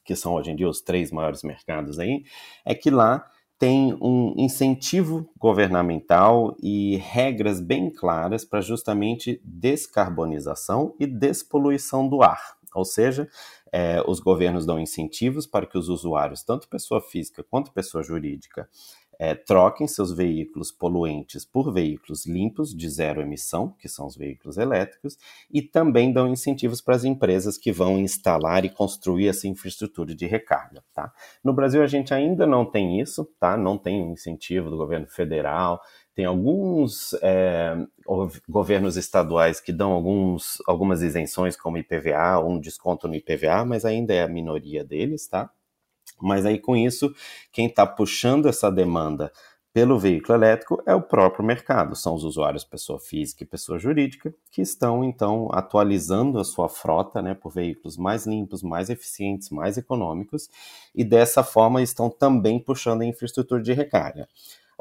Que 0.05 0.15
são 0.15 0.33
hoje 0.35 0.51
em 0.51 0.55
dia 0.55 0.69
os 0.69 0.81
três 0.81 1.11
maiores 1.11 1.43
mercados 1.43 1.99
aí, 1.99 2.23
é 2.63 2.73
que 2.75 2.89
lá 2.89 3.27
tem 3.57 3.97
um 4.01 4.33
incentivo 4.37 5.29
governamental 5.39 6.55
e 6.61 6.97
regras 6.97 7.59
bem 7.59 7.89
claras 7.89 8.45
para 8.45 8.61
justamente 8.61 9.41
descarbonização 9.43 10.95
e 10.99 11.07
despoluição 11.07 12.07
do 12.07 12.21
ar. 12.21 12.55
Ou 12.73 12.83
seja, 12.83 13.27
é, 13.71 14.03
os 14.05 14.19
governos 14.19 14.65
dão 14.65 14.77
incentivos 14.77 15.47
para 15.47 15.65
que 15.65 15.77
os 15.77 15.87
usuários, 15.87 16.43
tanto 16.43 16.67
pessoa 16.67 17.01
física 17.01 17.43
quanto 17.43 17.71
pessoa 17.71 18.03
jurídica, 18.03 18.69
é, 19.19 19.33
troquem 19.35 19.87
seus 19.87 20.11
veículos 20.11 20.71
poluentes 20.71 21.45
por 21.45 21.71
veículos 21.71 22.25
limpos 22.25 22.75
de 22.75 22.89
zero 22.89 23.21
emissão, 23.21 23.73
que 23.79 23.87
são 23.87 24.05
os 24.05 24.15
veículos 24.15 24.57
elétricos, 24.57 25.17
e 25.51 25.61
também 25.61 26.11
dão 26.11 26.27
incentivos 26.27 26.81
para 26.81 26.95
as 26.95 27.03
empresas 27.03 27.57
que 27.57 27.71
vão 27.71 27.97
instalar 27.97 28.65
e 28.65 28.69
construir 28.69 29.27
essa 29.27 29.47
infraestrutura 29.47 30.15
de 30.15 30.25
recarga. 30.25 30.83
Tá? 30.93 31.11
No 31.43 31.53
Brasil 31.53 31.81
a 31.81 31.87
gente 31.87 32.13
ainda 32.13 32.45
não 32.45 32.65
tem 32.65 32.99
isso, 32.99 33.25
tá? 33.39 33.57
não 33.57 33.77
tem 33.77 34.01
um 34.01 34.13
incentivo 34.13 34.69
do 34.69 34.77
governo 34.77 35.07
federal, 35.07 35.81
tem 36.15 36.23
alguns 36.23 37.13
é, 37.21 37.75
governos 38.47 38.95
estaduais 38.95 39.59
que 39.59 39.73
dão 39.73 39.91
alguns, 39.91 40.57
algumas 40.65 41.01
isenções, 41.01 41.57
como 41.57 41.77
IPVA, 41.77 42.39
um 42.39 42.57
desconto 42.57 43.05
no 43.05 43.15
IPVA, 43.15 43.65
mas 43.65 43.83
ainda 43.83 44.13
é 44.13 44.23
a 44.23 44.27
minoria 44.27 44.81
deles, 44.81 45.27
tá? 45.27 45.51
Mas 46.21 46.45
aí 46.45 46.59
com 46.59 46.75
isso, 46.75 47.13
quem 47.51 47.67
está 47.67 47.85
puxando 47.85 48.47
essa 48.47 48.71
demanda 48.71 49.31
pelo 49.75 49.99
veículo 49.99 50.37
elétrico 50.37 50.81
é 50.85 50.95
o 50.95 51.01
próprio 51.01 51.43
mercado, 51.43 51.97
são 51.97 52.15
os 52.15 52.23
usuários 52.23 52.63
pessoa 52.63 52.97
física 52.97 53.43
e 53.43 53.45
pessoa 53.45 53.77
jurídica 53.77 54.33
que 54.49 54.61
estão 54.61 55.03
então 55.03 55.49
atualizando 55.51 56.39
a 56.39 56.45
sua 56.45 56.69
frota, 56.69 57.21
né, 57.21 57.33
por 57.33 57.51
veículos 57.51 57.97
mais 57.97 58.25
limpos, 58.25 58.63
mais 58.63 58.89
eficientes, 58.89 59.49
mais 59.49 59.77
econômicos 59.77 60.49
e 60.95 61.03
dessa 61.03 61.43
forma 61.43 61.81
estão 61.81 62.09
também 62.09 62.57
puxando 62.57 63.01
a 63.01 63.05
infraestrutura 63.05 63.61
de 63.61 63.73
recarga. 63.73 64.29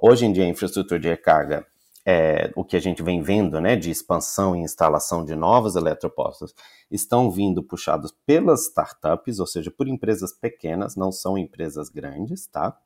Hoje 0.00 0.26
em 0.26 0.32
dia 0.32 0.44
a 0.44 0.48
infraestrutura 0.48 1.00
de 1.00 1.08
recarga 1.08 1.66
é, 2.06 2.52
o 2.54 2.64
que 2.64 2.76
a 2.76 2.80
gente 2.80 3.02
vem 3.02 3.22
vendo, 3.22 3.60
né, 3.60 3.76
de 3.76 3.90
expansão 3.90 4.54
e 4.54 4.60
instalação 4.60 5.24
de 5.24 5.34
novos 5.34 5.74
eletropostos, 5.74 6.54
estão 6.90 7.30
vindo 7.30 7.62
puxados 7.62 8.14
pelas 8.26 8.66
startups, 8.66 9.38
ou 9.38 9.46
seja, 9.46 9.70
por 9.70 9.88
empresas 9.88 10.32
pequenas, 10.32 10.96
não 10.96 11.10
são 11.10 11.38
empresas 11.38 11.88
grandes, 11.88 12.46
tá? 12.46 12.76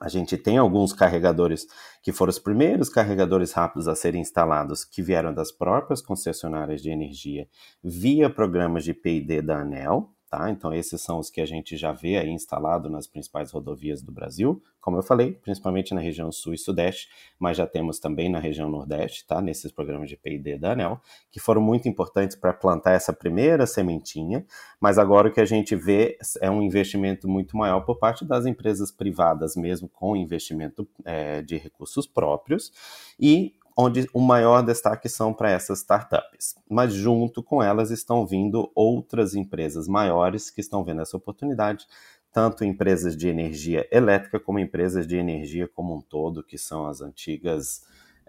A 0.00 0.08
gente 0.08 0.36
tem 0.36 0.56
alguns 0.56 0.92
carregadores 0.92 1.66
que 2.02 2.12
foram 2.12 2.30
os 2.30 2.38
primeiros 2.38 2.88
carregadores 2.88 3.52
rápidos 3.52 3.88
a 3.88 3.96
serem 3.96 4.20
instalados, 4.20 4.84
que 4.84 5.02
vieram 5.02 5.34
das 5.34 5.50
próprias 5.50 6.00
concessionárias 6.00 6.80
de 6.80 6.90
energia 6.90 7.48
via 7.82 8.30
programas 8.30 8.84
de 8.84 8.94
P&D 8.94 9.42
da 9.42 9.60
ANEL, 9.60 10.14
Tá? 10.30 10.50
Então, 10.50 10.74
esses 10.74 11.00
são 11.00 11.18
os 11.18 11.30
que 11.30 11.40
a 11.40 11.46
gente 11.46 11.74
já 11.74 11.90
vê 11.90 12.18
aí 12.18 12.28
instalado 12.28 12.90
nas 12.90 13.06
principais 13.06 13.50
rodovias 13.50 14.02
do 14.02 14.12
Brasil, 14.12 14.62
como 14.78 14.98
eu 14.98 15.02
falei, 15.02 15.32
principalmente 15.32 15.94
na 15.94 16.02
região 16.02 16.30
sul 16.30 16.52
e 16.52 16.58
sudeste, 16.58 17.08
mas 17.38 17.56
já 17.56 17.66
temos 17.66 17.98
também 17.98 18.28
na 18.28 18.38
região 18.38 18.68
nordeste, 18.68 19.26
tá? 19.26 19.40
nesses 19.40 19.72
programas 19.72 20.08
de 20.08 20.18
P&D 20.18 20.58
da 20.58 20.72
ANEL, 20.72 21.00
que 21.30 21.40
foram 21.40 21.62
muito 21.62 21.88
importantes 21.88 22.36
para 22.36 22.52
plantar 22.52 22.92
essa 22.92 23.12
primeira 23.12 23.66
sementinha, 23.66 24.44
mas 24.78 24.98
agora 24.98 25.28
o 25.28 25.32
que 25.32 25.40
a 25.40 25.46
gente 25.46 25.74
vê 25.74 26.18
é 26.42 26.50
um 26.50 26.60
investimento 26.60 27.26
muito 27.26 27.56
maior 27.56 27.80
por 27.80 27.98
parte 27.98 28.24
das 28.24 28.44
empresas 28.44 28.90
privadas, 28.90 29.56
mesmo 29.56 29.88
com 29.88 30.14
investimento 30.14 30.86
é, 31.06 31.40
de 31.40 31.56
recursos 31.56 32.06
próprios, 32.06 32.70
e 33.18 33.54
onde 33.80 34.10
o 34.12 34.20
maior 34.20 34.60
destaque 34.60 35.08
são 35.08 35.32
para 35.32 35.52
essas 35.52 35.78
startups. 35.78 36.56
Mas 36.68 36.92
junto 36.92 37.44
com 37.44 37.62
elas 37.62 37.92
estão 37.92 38.26
vindo 38.26 38.72
outras 38.74 39.36
empresas 39.36 39.86
maiores 39.86 40.50
que 40.50 40.60
estão 40.60 40.82
vendo 40.82 41.00
essa 41.00 41.16
oportunidade, 41.16 41.86
tanto 42.32 42.64
empresas 42.64 43.16
de 43.16 43.28
energia 43.28 43.88
elétrica 43.92 44.40
como 44.40 44.58
empresas 44.58 45.06
de 45.06 45.16
energia 45.16 45.68
como 45.68 45.94
um 45.94 46.00
todo, 46.00 46.42
que 46.42 46.58
são 46.58 46.88
as 46.88 47.00
antigas, 47.00 47.84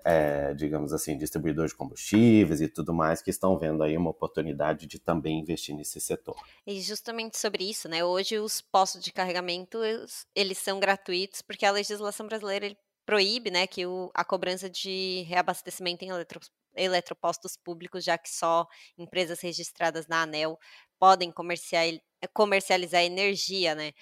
é, 0.06 0.53
digamos 0.53 0.94
assim, 0.94 1.18
distribuidores 1.18 1.72
de 1.72 1.77
combustíveis 1.77 2.62
e 2.62 2.68
tudo 2.68 2.94
mais, 2.94 3.20
que 3.20 3.32
estão 3.32 3.58
vendo 3.58 3.82
aí 3.82 3.98
uma 3.98 4.12
oportunidade 4.12 4.86
de 4.86 5.00
também 5.00 5.39
investir 5.39 5.75
nesse 5.75 6.00
setor. 6.00 6.36
E 6.65 6.79
justamente 6.79 7.39
sobre 7.39 7.68
isso, 7.68 7.89
né? 7.89 8.03
Hoje 8.03 8.38
os 8.38 8.62
postos 8.62 9.01
de 9.01 9.12
carregamento 9.12 9.79
eles 10.36 10.60
são 10.60 10.79
gratuitos 10.79 11.41
porque 11.41 11.65
a 11.65 11.72
legislação 11.72 12.27
brasileira 12.27 12.77
proíbe 13.09 13.49
né, 13.49 13.65
que 13.65 13.87
o, 13.87 14.11
a 14.13 14.23
cobrança 14.23 14.69
de 14.69 15.23
reabastecimento 15.27 16.05
em 16.05 16.09
eletro, 16.09 16.39
eletropostos 16.75 17.57
públicos, 17.57 18.03
já 18.03 18.19
que 18.19 18.29
só 18.29 18.67
empresas 18.99 19.41
registradas 19.41 20.05
na 20.07 20.21
ANEL 20.21 20.59
podem 20.99 21.31
comercial, 21.31 21.85
comercializar 22.35 23.01
energia, 23.01 23.73
né? 23.73 23.93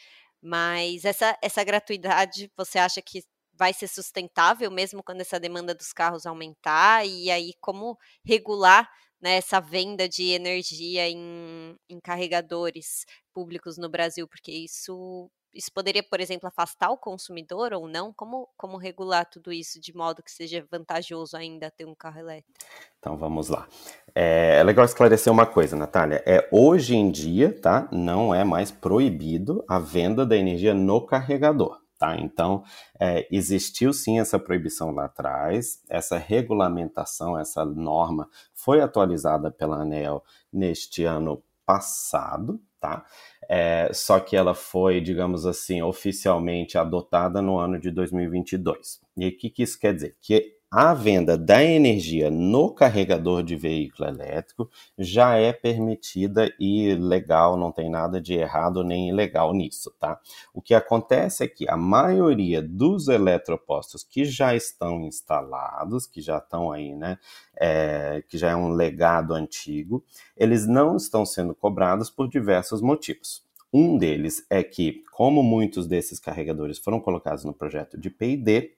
Mas 0.41 1.05
essa, 1.05 1.37
essa 1.41 1.63
gratuidade, 1.63 2.51
você 2.57 2.79
acha 2.79 3.01
que 3.01 3.23
vai 3.53 3.71
ser 3.73 3.87
sustentável 3.87 4.69
mesmo 4.69 5.01
quando 5.01 5.21
essa 5.21 5.39
demanda 5.39 5.73
dos 5.73 5.93
carros 5.93 6.25
aumentar? 6.25 7.07
E 7.07 7.31
aí, 7.31 7.53
como 7.61 7.97
regular 8.25 8.91
né, 9.21 9.37
essa 9.37 9.61
venda 9.61 10.09
de 10.09 10.31
energia 10.31 11.07
em, 11.09 11.77
em 11.89 11.99
carregadores 12.01 13.05
públicos 13.33 13.77
no 13.77 13.87
Brasil? 13.89 14.27
Porque 14.27 14.51
isso 14.51 15.31
isso 15.53 15.71
poderia, 15.73 16.03
por 16.03 16.19
exemplo, 16.19 16.47
afastar 16.47 16.89
o 16.89 16.97
consumidor 16.97 17.73
ou 17.73 17.87
não? 17.87 18.13
Como, 18.13 18.47
como 18.55 18.77
regular 18.77 19.25
tudo 19.25 19.51
isso 19.51 19.79
de 19.79 19.95
modo 19.95 20.21
que 20.21 20.31
seja 20.31 20.65
vantajoso 20.69 21.35
ainda 21.35 21.71
ter 21.71 21.85
um 21.85 21.95
carro 21.95 22.19
elétrico? 22.19 22.59
Então 22.99 23.17
vamos 23.17 23.49
lá. 23.49 23.67
É, 24.13 24.57
é 24.59 24.63
legal 24.63 24.85
esclarecer 24.85 25.31
uma 25.31 25.45
coisa, 25.45 25.75
Natália. 25.75 26.23
É 26.25 26.47
hoje 26.51 26.95
em 26.95 27.09
dia, 27.09 27.59
tá? 27.59 27.87
Não 27.91 28.33
é 28.33 28.43
mais 28.43 28.71
proibido 28.71 29.63
a 29.67 29.79
venda 29.79 30.25
da 30.25 30.35
energia 30.35 30.73
no 30.73 31.05
carregador. 31.05 31.81
Tá? 31.97 32.15
Então, 32.15 32.63
é, 32.99 33.27
existiu 33.31 33.91
sim 33.91 34.19
essa 34.19 34.37
proibição 34.37 34.91
lá 34.91 35.05
atrás, 35.05 35.81
essa 35.89 36.15
regulamentação, 36.15 37.35
essa 37.39 37.65
norma 37.65 38.29
foi 38.53 38.81
atualizada 38.81 39.49
pela 39.49 39.77
ANEL 39.77 40.23
neste 40.53 41.03
ano 41.05 41.43
passado, 41.65 42.61
tá? 42.79 43.03
É, 43.49 43.89
só 43.93 44.19
que 44.19 44.35
ela 44.35 44.53
foi, 44.53 44.99
digamos 44.99 45.45
assim, 45.45 45.81
oficialmente 45.81 46.77
adotada 46.77 47.41
no 47.41 47.57
ano 47.57 47.79
de 47.79 47.89
2022. 47.91 48.99
E 49.17 49.27
o 49.27 49.37
que, 49.37 49.49
que 49.49 49.63
isso 49.63 49.79
quer 49.79 49.93
dizer? 49.93 50.15
Que 50.21 50.56
a 50.69 50.93
venda 50.93 51.37
da 51.37 51.63
energia 51.63 52.29
no 52.29 52.73
carregador 52.73 53.41
de 53.41 53.55
veículo 53.55 54.09
elétrico 54.09 54.69
já 54.97 55.35
é 55.35 55.53
permitida 55.53 56.53
e 56.59 56.93
legal, 56.95 57.55
não 57.55 57.71
tem 57.71 57.89
nada 57.89 58.19
de 58.19 58.33
errado 58.33 58.83
nem 58.83 59.09
ilegal 59.09 59.53
nisso, 59.53 59.93
tá? 59.99 60.19
O 60.53 60.61
que 60.61 60.73
acontece 60.73 61.43
é 61.43 61.47
que 61.47 61.69
a 61.69 61.77
maioria 61.77 62.61
dos 62.61 63.07
eletropostos 63.07 64.03
que 64.03 64.25
já 64.25 64.55
estão 64.55 65.01
instalados, 65.05 66.05
que 66.05 66.21
já 66.21 66.37
estão 66.37 66.71
aí, 66.71 66.93
né, 66.93 67.17
é, 67.55 68.23
que 68.27 68.37
já 68.37 68.51
é 68.51 68.55
um 68.55 68.69
legado 68.69 69.33
antigo, 69.33 70.03
eles 70.35 70.67
não 70.67 70.97
estão 70.97 71.25
sendo 71.25 71.55
cobrados 71.55 72.09
por 72.09 72.27
diversos 72.27 72.81
motivos. 72.81 73.45
Um 73.71 73.97
deles 73.97 74.45
é 74.49 74.63
que, 74.63 75.03
como 75.11 75.43
muitos 75.43 75.87
desses 75.87 76.19
carregadores 76.19 76.77
foram 76.77 76.99
colocados 76.99 77.43
no 77.43 77.53
projeto 77.53 77.97
de 77.97 78.09
P&D, 78.09 78.76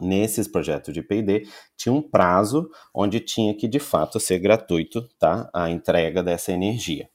nesses 0.00 0.48
projetos 0.48 0.92
de 0.92 1.02
P&D 1.02 1.46
tinha 1.76 1.92
um 1.92 2.02
prazo 2.02 2.70
onde 2.94 3.20
tinha 3.20 3.54
que 3.54 3.68
de 3.68 3.78
fato 3.78 4.20
ser 4.20 4.38
gratuito, 4.38 5.08
tá, 5.18 5.48
a 5.52 5.70
entrega 5.70 6.22
dessa 6.22 6.52
energia. 6.52 7.08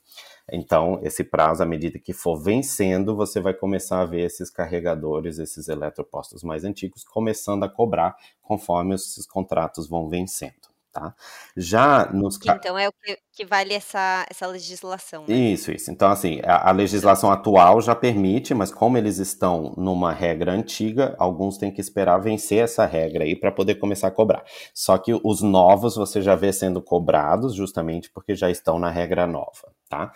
Então, 0.51 0.99
esse 1.01 1.23
prazo, 1.23 1.63
à 1.63 1.65
medida 1.65 1.97
que 1.97 2.11
for 2.11 2.35
vencendo, 2.35 3.15
você 3.15 3.39
vai 3.39 3.53
começar 3.53 4.01
a 4.01 4.05
ver 4.05 4.25
esses 4.25 4.49
carregadores, 4.49 5.39
esses 5.39 5.69
eletropostos 5.69 6.43
mais 6.43 6.65
antigos, 6.65 7.03
começando 7.05 7.63
a 7.63 7.69
cobrar 7.69 8.15
conforme 8.41 8.95
esses 8.95 9.25
contratos 9.25 9.87
vão 9.87 10.09
vencendo 10.09 10.72
tá? 10.93 11.13
Já 11.57 12.05
nos 12.13 12.37
Então 12.37 12.77
é 12.77 12.87
o 12.87 12.93
que, 12.93 13.17
que 13.33 13.45
vale 13.45 13.73
essa, 13.73 14.25
essa 14.29 14.45
legislação, 14.45 15.25
né? 15.27 15.33
Isso, 15.35 15.71
isso. 15.71 15.91
Então, 15.91 16.09
assim, 16.09 16.39
a, 16.43 16.69
a 16.69 16.71
legislação 16.71 17.31
atual 17.31 17.81
já 17.81 17.95
permite, 17.95 18.53
mas 18.53 18.71
como 18.71 18.97
eles 18.97 19.17
estão 19.17 19.73
numa 19.75 20.13
regra 20.13 20.51
antiga, 20.51 21.15
alguns 21.17 21.57
têm 21.57 21.71
que 21.71 21.81
esperar 21.81 22.19
vencer 22.19 22.59
essa 22.59 22.85
regra 22.85 23.23
aí 23.23 23.35
para 23.35 23.51
poder 23.51 23.75
começar 23.75 24.07
a 24.07 24.11
cobrar. 24.11 24.43
Só 24.73 24.97
que 24.99 25.19
os 25.23 25.41
novos 25.41 25.95
você 25.95 26.21
já 26.21 26.35
vê 26.35 26.53
sendo 26.53 26.81
cobrados 26.81 27.55
justamente 27.55 28.11
porque 28.11 28.35
já 28.35 28.51
estão 28.51 28.77
na 28.77 28.91
regra 28.91 29.25
nova, 29.25 29.72
tá? 29.89 30.11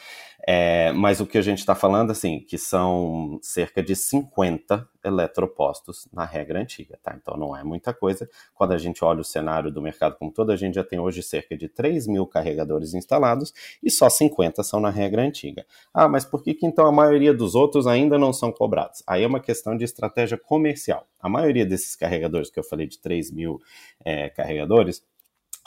É, 0.46 0.92
mas 0.94 1.20
o 1.20 1.26
que 1.26 1.38
a 1.38 1.42
gente 1.42 1.60
está 1.60 1.76
falando, 1.76 2.12
assim, 2.12 2.40
que 2.40 2.58
são 2.58 3.40
cerca 3.42 3.84
de 3.84 3.96
50 3.96 4.88
eletropostos 5.04 6.08
na 6.12 6.26
regra 6.26 6.60
antiga, 6.60 6.98
tá? 7.02 7.16
Então 7.20 7.38
não 7.38 7.56
é 7.56 7.64
muita 7.64 7.94
coisa. 7.94 8.30
Quando 8.54 8.74
a 8.74 8.78
gente 8.78 9.04
olha 9.04 9.22
o 9.22 9.24
cenário 9.24 9.72
do 9.72 9.82
mercado 9.82 10.16
como 10.18 10.32
todo, 10.32 10.52
a 10.52 10.56
gente 10.56 10.76
já 10.76 10.84
tem 10.84 11.00
hoje 11.00 11.22
cerca 11.22 11.56
de 11.58 11.70
3 11.70 12.08
mil 12.08 12.26
carregadores 12.26 12.94
instalados 12.94 13.54
e 13.82 13.92
só 13.92 14.10
50 14.10 14.64
são 14.64 14.80
na 14.80 14.90
regra 14.90 15.22
antiga. 15.22 15.66
Ah, 15.94 16.08
mas 16.08 16.26
por 16.26 16.44
que, 16.44 16.54
que 16.54 16.66
então 16.66 16.86
a 16.86 16.92
maioria 16.92 17.34
dos 17.34 17.56
outros 17.56 17.88
ainda 17.88 18.18
não 18.18 18.34
são 18.34 18.52
cobrados? 18.52 19.04
Aí 19.08 19.24
é 19.24 19.28
uma 19.28 19.40
questão 19.40 19.78
de 19.78 19.84
estratégia 19.84 20.38
comercial. 20.38 21.08
A 21.20 21.30
maioria 21.30 21.66
desses 21.66 21.96
carregadores 21.96 22.50
que 22.50 22.60
eu 22.60 22.64
falei 22.64 22.88
de 22.88 23.00
3 23.00 23.32
mil 23.32 23.60
é, 24.04 24.30
carregadores, 24.30 25.04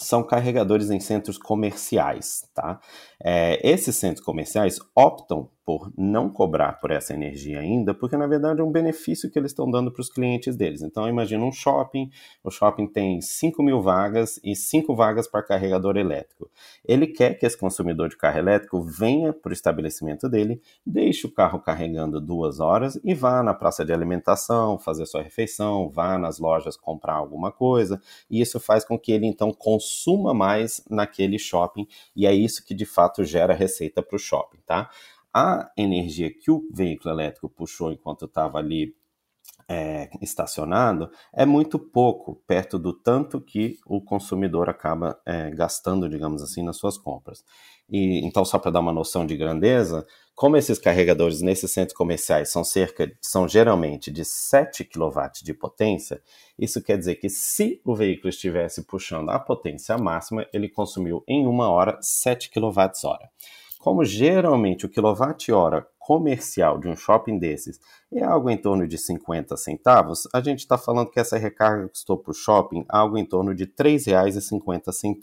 são 0.00 0.22
carregadores 0.22 0.90
em 0.90 0.98
centros 0.98 1.38
comerciais, 1.38 2.48
tá? 2.54 2.80
É, 3.22 3.60
esses 3.68 3.96
centros 3.96 4.24
comerciais 4.24 4.78
optam 4.94 5.50
por 5.70 5.92
não 5.96 6.28
cobrar 6.28 6.80
por 6.80 6.90
essa 6.90 7.14
energia 7.14 7.60
ainda, 7.60 7.94
porque 7.94 8.16
na 8.16 8.26
verdade 8.26 8.60
é 8.60 8.64
um 8.64 8.72
benefício 8.72 9.30
que 9.30 9.38
eles 9.38 9.52
estão 9.52 9.70
dando 9.70 9.92
para 9.92 10.00
os 10.00 10.08
clientes 10.08 10.56
deles. 10.56 10.82
Então 10.82 11.08
imagina 11.08 11.44
um 11.44 11.52
shopping, 11.52 12.10
o 12.42 12.50
shopping 12.50 12.88
tem 12.88 13.20
5 13.20 13.62
mil 13.62 13.80
vagas 13.80 14.40
e 14.42 14.56
5 14.56 14.94
vagas 14.96 15.28
para 15.28 15.44
carregador 15.44 15.96
elétrico. 15.96 16.50
Ele 16.84 17.06
quer 17.06 17.34
que 17.34 17.46
esse 17.46 17.56
consumidor 17.56 18.08
de 18.08 18.16
carro 18.16 18.38
elétrico 18.38 18.82
venha 18.82 19.32
para 19.32 19.50
o 19.50 19.52
estabelecimento 19.52 20.28
dele, 20.28 20.60
deixe 20.84 21.26
o 21.26 21.32
carro 21.32 21.60
carregando 21.60 22.20
duas 22.20 22.58
horas 22.58 22.98
e 23.04 23.14
vá 23.14 23.40
na 23.42 23.54
praça 23.54 23.84
de 23.84 23.92
alimentação, 23.92 24.76
fazer 24.76 25.06
sua 25.06 25.22
refeição, 25.22 25.88
vá 25.88 26.18
nas 26.18 26.40
lojas 26.40 26.76
comprar 26.76 27.14
alguma 27.14 27.52
coisa, 27.52 28.00
e 28.28 28.40
isso 28.40 28.58
faz 28.58 28.84
com 28.84 28.98
que 28.98 29.12
ele 29.12 29.26
então 29.26 29.52
consuma 29.52 30.34
mais 30.34 30.82
naquele 30.90 31.38
shopping, 31.38 31.86
e 32.16 32.26
é 32.26 32.34
isso 32.34 32.64
que 32.64 32.74
de 32.74 32.86
fato 32.86 33.09
gera 33.24 33.54
receita 33.54 34.02
para 34.02 34.16
o 34.16 34.18
shopping, 34.18 34.60
tá? 34.66 34.90
a 35.32 35.70
energia 35.76 36.30
que 36.32 36.50
o 36.50 36.66
veículo 36.72 37.14
elétrico 37.14 37.48
puxou 37.48 37.92
enquanto 37.92 38.24
estava 38.24 38.58
ali 38.58 38.94
é, 39.68 40.10
estacionado 40.20 41.10
é 41.32 41.46
muito 41.46 41.78
pouco 41.78 42.42
perto 42.46 42.78
do 42.78 42.92
tanto 42.92 43.40
que 43.40 43.78
o 43.86 44.00
consumidor 44.00 44.68
acaba 44.68 45.20
é, 45.24 45.50
gastando, 45.50 46.08
digamos 46.08 46.42
assim, 46.42 46.62
nas 46.62 46.76
suas 46.76 46.98
compras. 46.98 47.44
E 47.88 48.24
então, 48.24 48.44
só 48.44 48.58
para 48.58 48.72
dar 48.72 48.80
uma 48.80 48.92
noção 48.92 49.24
de 49.24 49.36
grandeza, 49.36 50.04
como 50.40 50.56
esses 50.56 50.78
carregadores 50.78 51.42
nesses 51.42 51.70
centros 51.70 51.94
comerciais 51.94 52.48
são 52.48 52.64
cerca, 52.64 53.12
são 53.20 53.46
geralmente 53.46 54.10
de 54.10 54.24
7 54.24 54.86
kW 54.86 55.20
de 55.44 55.52
potência, 55.52 56.22
isso 56.58 56.82
quer 56.82 56.96
dizer 56.96 57.16
que 57.16 57.28
se 57.28 57.78
o 57.84 57.94
veículo 57.94 58.30
estivesse 58.30 58.84
puxando 58.84 59.28
a 59.28 59.38
potência 59.38 59.98
máxima, 59.98 60.46
ele 60.50 60.70
consumiu 60.70 61.22
em 61.28 61.46
uma 61.46 61.68
hora 61.68 61.98
7 62.00 62.48
kWh. 62.48 62.72
Como 63.78 64.02
geralmente 64.02 64.86
o 64.86 64.88
quilowatt-hora 64.88 65.86
comercial 65.98 66.78
de 66.78 66.88
um 66.88 66.96
shopping 66.96 67.38
desses 67.38 67.78
é 68.10 68.24
algo 68.24 68.48
em 68.48 68.56
torno 68.56 68.88
de 68.88 68.96
50 68.96 69.58
centavos, 69.58 70.26
a 70.32 70.40
gente 70.40 70.60
está 70.60 70.78
falando 70.78 71.10
que 71.10 71.20
essa 71.20 71.36
recarga 71.36 71.86
custou 71.86 72.16
para 72.16 72.30
o 72.30 72.34
shopping 72.34 72.86
algo 72.88 73.18
em 73.18 73.26
torno 73.26 73.54
de 73.54 73.64
R$ 73.64 73.72
3,50, 73.78 75.20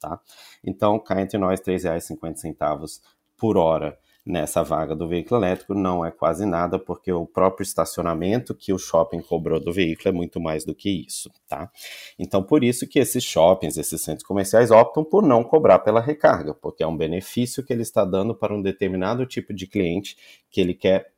tá? 0.00 0.20
Então, 0.62 0.96
cá 1.00 1.20
entre 1.20 1.38
nós, 1.38 1.58
R$ 1.58 1.74
3,50 1.74 3.00
por 3.36 3.56
hora 3.56 3.98
nessa 4.24 4.62
vaga 4.62 4.96
do 4.96 5.06
veículo 5.06 5.40
elétrico 5.40 5.74
não 5.74 6.04
é 6.04 6.10
quase 6.10 6.46
nada, 6.46 6.78
porque 6.78 7.12
o 7.12 7.26
próprio 7.26 7.62
estacionamento 7.62 8.54
que 8.54 8.72
o 8.72 8.78
shopping 8.78 9.20
cobrou 9.20 9.60
do 9.60 9.72
veículo 9.72 10.08
é 10.08 10.12
muito 10.12 10.40
mais 10.40 10.64
do 10.64 10.74
que 10.74 11.04
isso, 11.06 11.30
tá? 11.46 11.70
Então, 12.18 12.42
por 12.42 12.64
isso 12.64 12.88
que 12.88 12.98
esses 12.98 13.22
shoppings, 13.22 13.76
esses 13.76 14.00
centros 14.00 14.26
comerciais 14.26 14.70
optam 14.70 15.04
por 15.04 15.22
não 15.22 15.44
cobrar 15.44 15.80
pela 15.80 16.00
recarga, 16.00 16.54
porque 16.54 16.82
é 16.82 16.86
um 16.86 16.96
benefício 16.96 17.62
que 17.62 17.72
ele 17.72 17.82
está 17.82 18.04
dando 18.04 18.34
para 18.34 18.54
um 18.54 18.62
determinado 18.62 19.26
tipo 19.26 19.52
de 19.52 19.66
cliente 19.66 20.16
que 20.50 20.60
ele 20.60 20.74
quer 20.74 21.12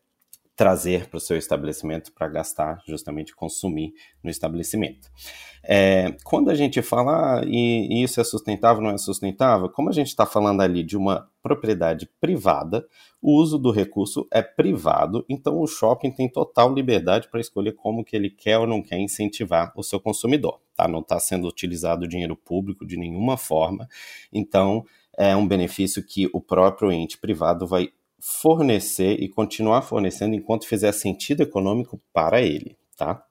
trazer 0.56 1.06
para 1.08 1.18
o 1.18 1.20
seu 1.20 1.36
estabelecimento 1.36 2.10
para 2.12 2.26
gastar, 2.28 2.82
justamente 2.88 3.36
consumir 3.36 3.92
no 4.24 4.30
estabelecimento. 4.30 5.08
É, 5.62 6.16
quando 6.24 6.50
a 6.50 6.54
gente 6.54 6.80
fala 6.80 7.40
ah, 7.40 7.44
e, 7.44 7.88
e 7.90 8.02
isso 8.02 8.20
é 8.20 8.24
sustentável, 8.24 8.82
não 8.82 8.90
é 8.90 8.96
sustentável, 8.98 9.68
como 9.68 9.90
a 9.90 9.92
gente 9.92 10.08
está 10.08 10.24
falando 10.24 10.62
ali 10.62 10.82
de 10.82 10.96
uma 10.96 11.28
propriedade 11.46 12.08
privada, 12.20 12.84
o 13.22 13.40
uso 13.40 13.56
do 13.56 13.70
recurso 13.70 14.26
é 14.32 14.42
privado, 14.42 15.24
então 15.28 15.60
o 15.60 15.66
shopping 15.68 16.10
tem 16.10 16.28
total 16.28 16.74
liberdade 16.74 17.28
para 17.28 17.40
escolher 17.40 17.72
como 17.72 18.04
que 18.04 18.16
ele 18.16 18.28
quer 18.28 18.58
ou 18.58 18.66
não 18.66 18.82
quer 18.82 18.98
incentivar 18.98 19.72
o 19.76 19.82
seu 19.84 20.00
consumidor. 20.00 20.60
Tá? 20.74 20.88
Não 20.88 20.98
está 20.98 21.20
sendo 21.20 21.46
utilizado 21.46 22.08
dinheiro 22.08 22.34
público 22.34 22.84
de 22.84 22.96
nenhuma 22.96 23.36
forma, 23.36 23.88
então 24.32 24.84
é 25.16 25.36
um 25.36 25.46
benefício 25.46 26.04
que 26.04 26.28
o 26.32 26.40
próprio 26.40 26.90
ente 26.90 27.16
privado 27.16 27.64
vai 27.64 27.90
fornecer 28.18 29.22
e 29.22 29.28
continuar 29.28 29.82
fornecendo 29.82 30.34
enquanto 30.34 30.66
fizer 30.66 30.90
sentido 30.90 31.42
econômico 31.42 32.00
para 32.12 32.42
ele, 32.42 32.76
tá? 32.96 33.24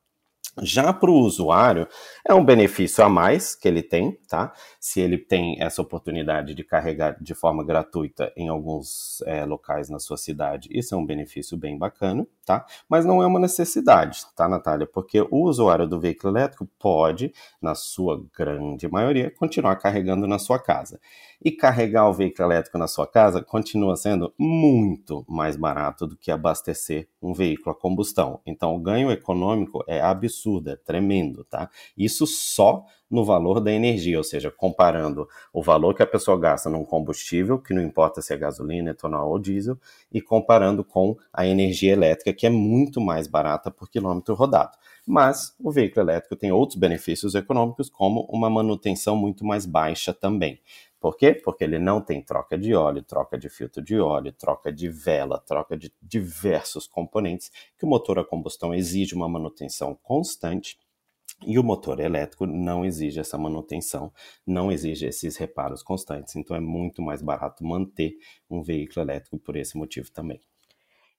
Já 0.62 0.94
para 0.94 1.12
o 1.12 1.20
usuário, 1.20 1.88
é 2.26 2.34
um 2.34 2.44
benefício 2.44 3.04
a 3.04 3.10
mais 3.10 3.56
que 3.56 3.68
ele 3.68 3.84
tem, 3.84 4.18
tá? 4.28 4.54
Se 4.80 5.02
ele 5.02 5.18
tem 5.18 5.62
essa 5.62 5.82
oportunidade 5.82 6.56
de 6.56 6.64
carregar 6.64 7.18
de 7.22 7.34
forma 7.34 7.64
gratuita 7.64 8.32
em 8.38 8.48
alguns 8.48 9.22
é, 9.26 9.44
locais 9.44 9.90
na 9.90 10.00
sua 10.00 10.16
cidade, 10.16 10.70
isso 10.72 10.96
é 10.96 10.98
um 10.98 11.06
benefício 11.06 11.58
bem 11.58 11.78
bacana, 11.78 12.26
tá? 12.46 12.66
Mas 12.88 13.04
não 13.04 13.22
é 13.22 13.28
uma 13.28 13.40
necessidade, 13.40 14.26
tá, 14.36 14.48
Natália? 14.48 14.86
Porque 14.86 15.22
o 15.22 15.44
usuário 15.44 15.88
do 15.88 16.00
veículo 16.00 16.38
elétrico 16.38 16.70
pode, 16.80 17.34
na 17.62 17.74
sua 17.74 18.24
grande 18.38 18.88
maioria, 18.88 19.32
continuar 19.32 19.76
carregando 19.78 20.28
na 20.28 20.38
sua 20.38 20.60
casa. 20.60 21.00
E 21.44 21.52
carregar 21.52 22.08
o 22.08 22.14
veículo 22.14 22.48
elétrico 22.50 22.78
na 22.78 22.88
sua 22.88 23.06
casa 23.06 23.44
continua 23.44 23.96
sendo 23.96 24.34
muito 24.38 25.26
mais 25.28 25.58
barato 25.58 26.08
do 26.08 26.16
que 26.16 26.32
abastecer 26.32 27.10
um 27.22 27.34
veículo 27.34 27.76
a 27.76 27.80
combustão. 27.80 28.40
Então, 28.46 28.76
o 28.76 28.80
ganho 28.80 29.12
econômico 29.12 29.84
é 29.88 30.00
absurdo, 30.02 30.70
é 30.70 30.76
tremendo, 30.76 31.44
tá? 31.44 31.70
Isso 31.98 32.26
só 32.26 32.86
no 33.16 33.24
valor 33.26 33.60
da 33.60 33.72
energia, 33.72 34.18
ou 34.18 34.24
seja, 34.24 34.52
comparando 34.52 35.28
o 35.54 35.64
valor 35.64 35.96
que 35.96 36.04
a 36.04 36.08
pessoa 36.08 36.38
gasta 36.38 36.70
num 36.70 36.84
combustível, 36.84 37.58
que 37.58 37.74
não 37.74 37.82
importa 37.82 38.22
se 38.22 38.34
é 38.34 38.38
gasolina, 38.38 38.92
etanol 38.92 39.32
ou 39.32 39.40
diesel, 39.40 39.78
e 40.12 40.22
comparando 40.22 40.84
com 40.84 41.16
a 41.34 41.48
energia 41.48 41.94
elétrica, 41.94 42.34
que 42.34 42.46
é 42.46 42.50
muito 42.50 43.00
mais 43.00 43.28
barata 43.28 43.72
por 43.72 43.90
quilômetro 43.90 44.36
rodado. 44.36 44.78
Mas 45.08 45.56
o 45.60 45.72
veículo 45.72 46.06
elétrico 46.06 46.36
tem 46.36 46.52
outros 46.52 46.78
benefícios 46.78 47.34
econômicos, 47.34 47.90
como 47.90 48.28
uma 48.30 48.50
manutenção 48.50 49.16
muito 49.16 49.46
mais 49.46 49.66
baixa 49.66 50.14
também. 50.14 50.60
Por 51.00 51.16
quê? 51.16 51.34
Porque 51.34 51.64
ele 51.64 51.78
não 51.78 52.02
tem 52.02 52.20
troca 52.20 52.58
de 52.58 52.74
óleo, 52.74 53.04
troca 53.04 53.38
de 53.38 53.48
filtro 53.48 53.82
de 53.82 54.00
óleo, 54.00 54.34
troca 54.34 54.74
de 54.74 54.90
vela, 54.90 55.40
troca 55.40 55.78
de 55.78 55.94
diversos 56.02 56.88
componentes 56.88 57.52
que 57.78 57.86
o 57.86 57.88
motor 57.88 58.18
a 58.18 58.24
combustão 58.26 58.74
exige 58.74 59.14
uma 59.14 59.30
manutenção 59.30 59.96
constante 60.02 60.80
e 61.42 61.60
o 61.60 61.64
motor 61.64 62.00
elétrico 62.00 62.46
não 62.46 62.86
exige 62.86 63.20
essa 63.20 63.38
manutenção, 63.38 64.12
não 64.46 64.72
exige 64.72 65.06
esses 65.06 65.38
reparos 65.38 65.84
constantes. 65.84 66.36
Então 66.36 66.56
é 66.56 66.60
muito 66.60 67.02
mais 67.02 67.22
barato 67.22 67.64
manter 67.66 68.18
um 68.50 68.62
veículo 68.62 69.06
elétrico 69.06 69.38
por 69.40 69.56
esse 69.56 69.78
motivo 69.78 70.12
também. 70.12 70.40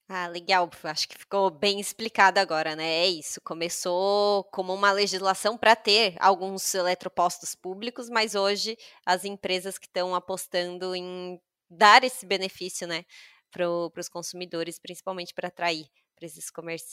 Ah, 0.09 0.29
legal. 0.29 0.70
Acho 0.85 1.09
que 1.09 1.18
ficou 1.18 1.50
bem 1.50 1.81
explicado 1.81 2.38
agora, 2.38 2.76
né? 2.76 2.85
É 3.05 3.07
isso. 3.09 3.40
Começou 3.42 4.44
como 4.52 4.72
uma 4.72 4.92
legislação 4.92 5.59
para 5.59 5.74
ter 5.74 6.14
alguns 6.20 6.74
eletropostos 6.74 7.55
públicos, 7.57 8.09
mas 8.09 8.35
hoje 8.37 8.76
as 9.05 9.24
empresas 9.24 9.79
que 9.79 9.87
estão 9.87 10.14
apostando 10.14 10.94
em 10.94 11.40
dar 11.68 12.05
esse 12.05 12.24
benefício, 12.24 12.87
né, 12.87 13.05
para 13.50 13.68
os 13.68 14.09
consumidores, 14.09 14.79
principalmente 14.79 15.35
para 15.35 15.48
atrair 15.48 15.87
para 16.16 16.26
esses 16.26 16.50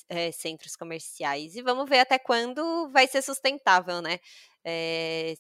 é, 0.09 0.31
centros 0.31 0.75
comerciais. 0.75 1.55
E 1.55 1.61
vamos 1.61 1.89
ver 1.89 1.99
até 1.99 2.19
quando 2.19 2.89
vai 2.91 3.07
ser 3.07 3.21
sustentável, 3.21 4.01
né? 4.01 4.19
É, 4.63 5.35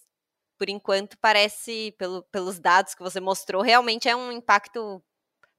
por 0.57 0.69
enquanto, 0.69 1.17
parece, 1.19 1.93
pelo, 1.97 2.23
pelos 2.23 2.57
dados 2.59 2.95
que 2.95 3.03
você 3.03 3.19
mostrou, 3.19 3.61
realmente 3.61 4.07
é 4.07 4.15
um 4.15 4.31
impacto 4.31 5.03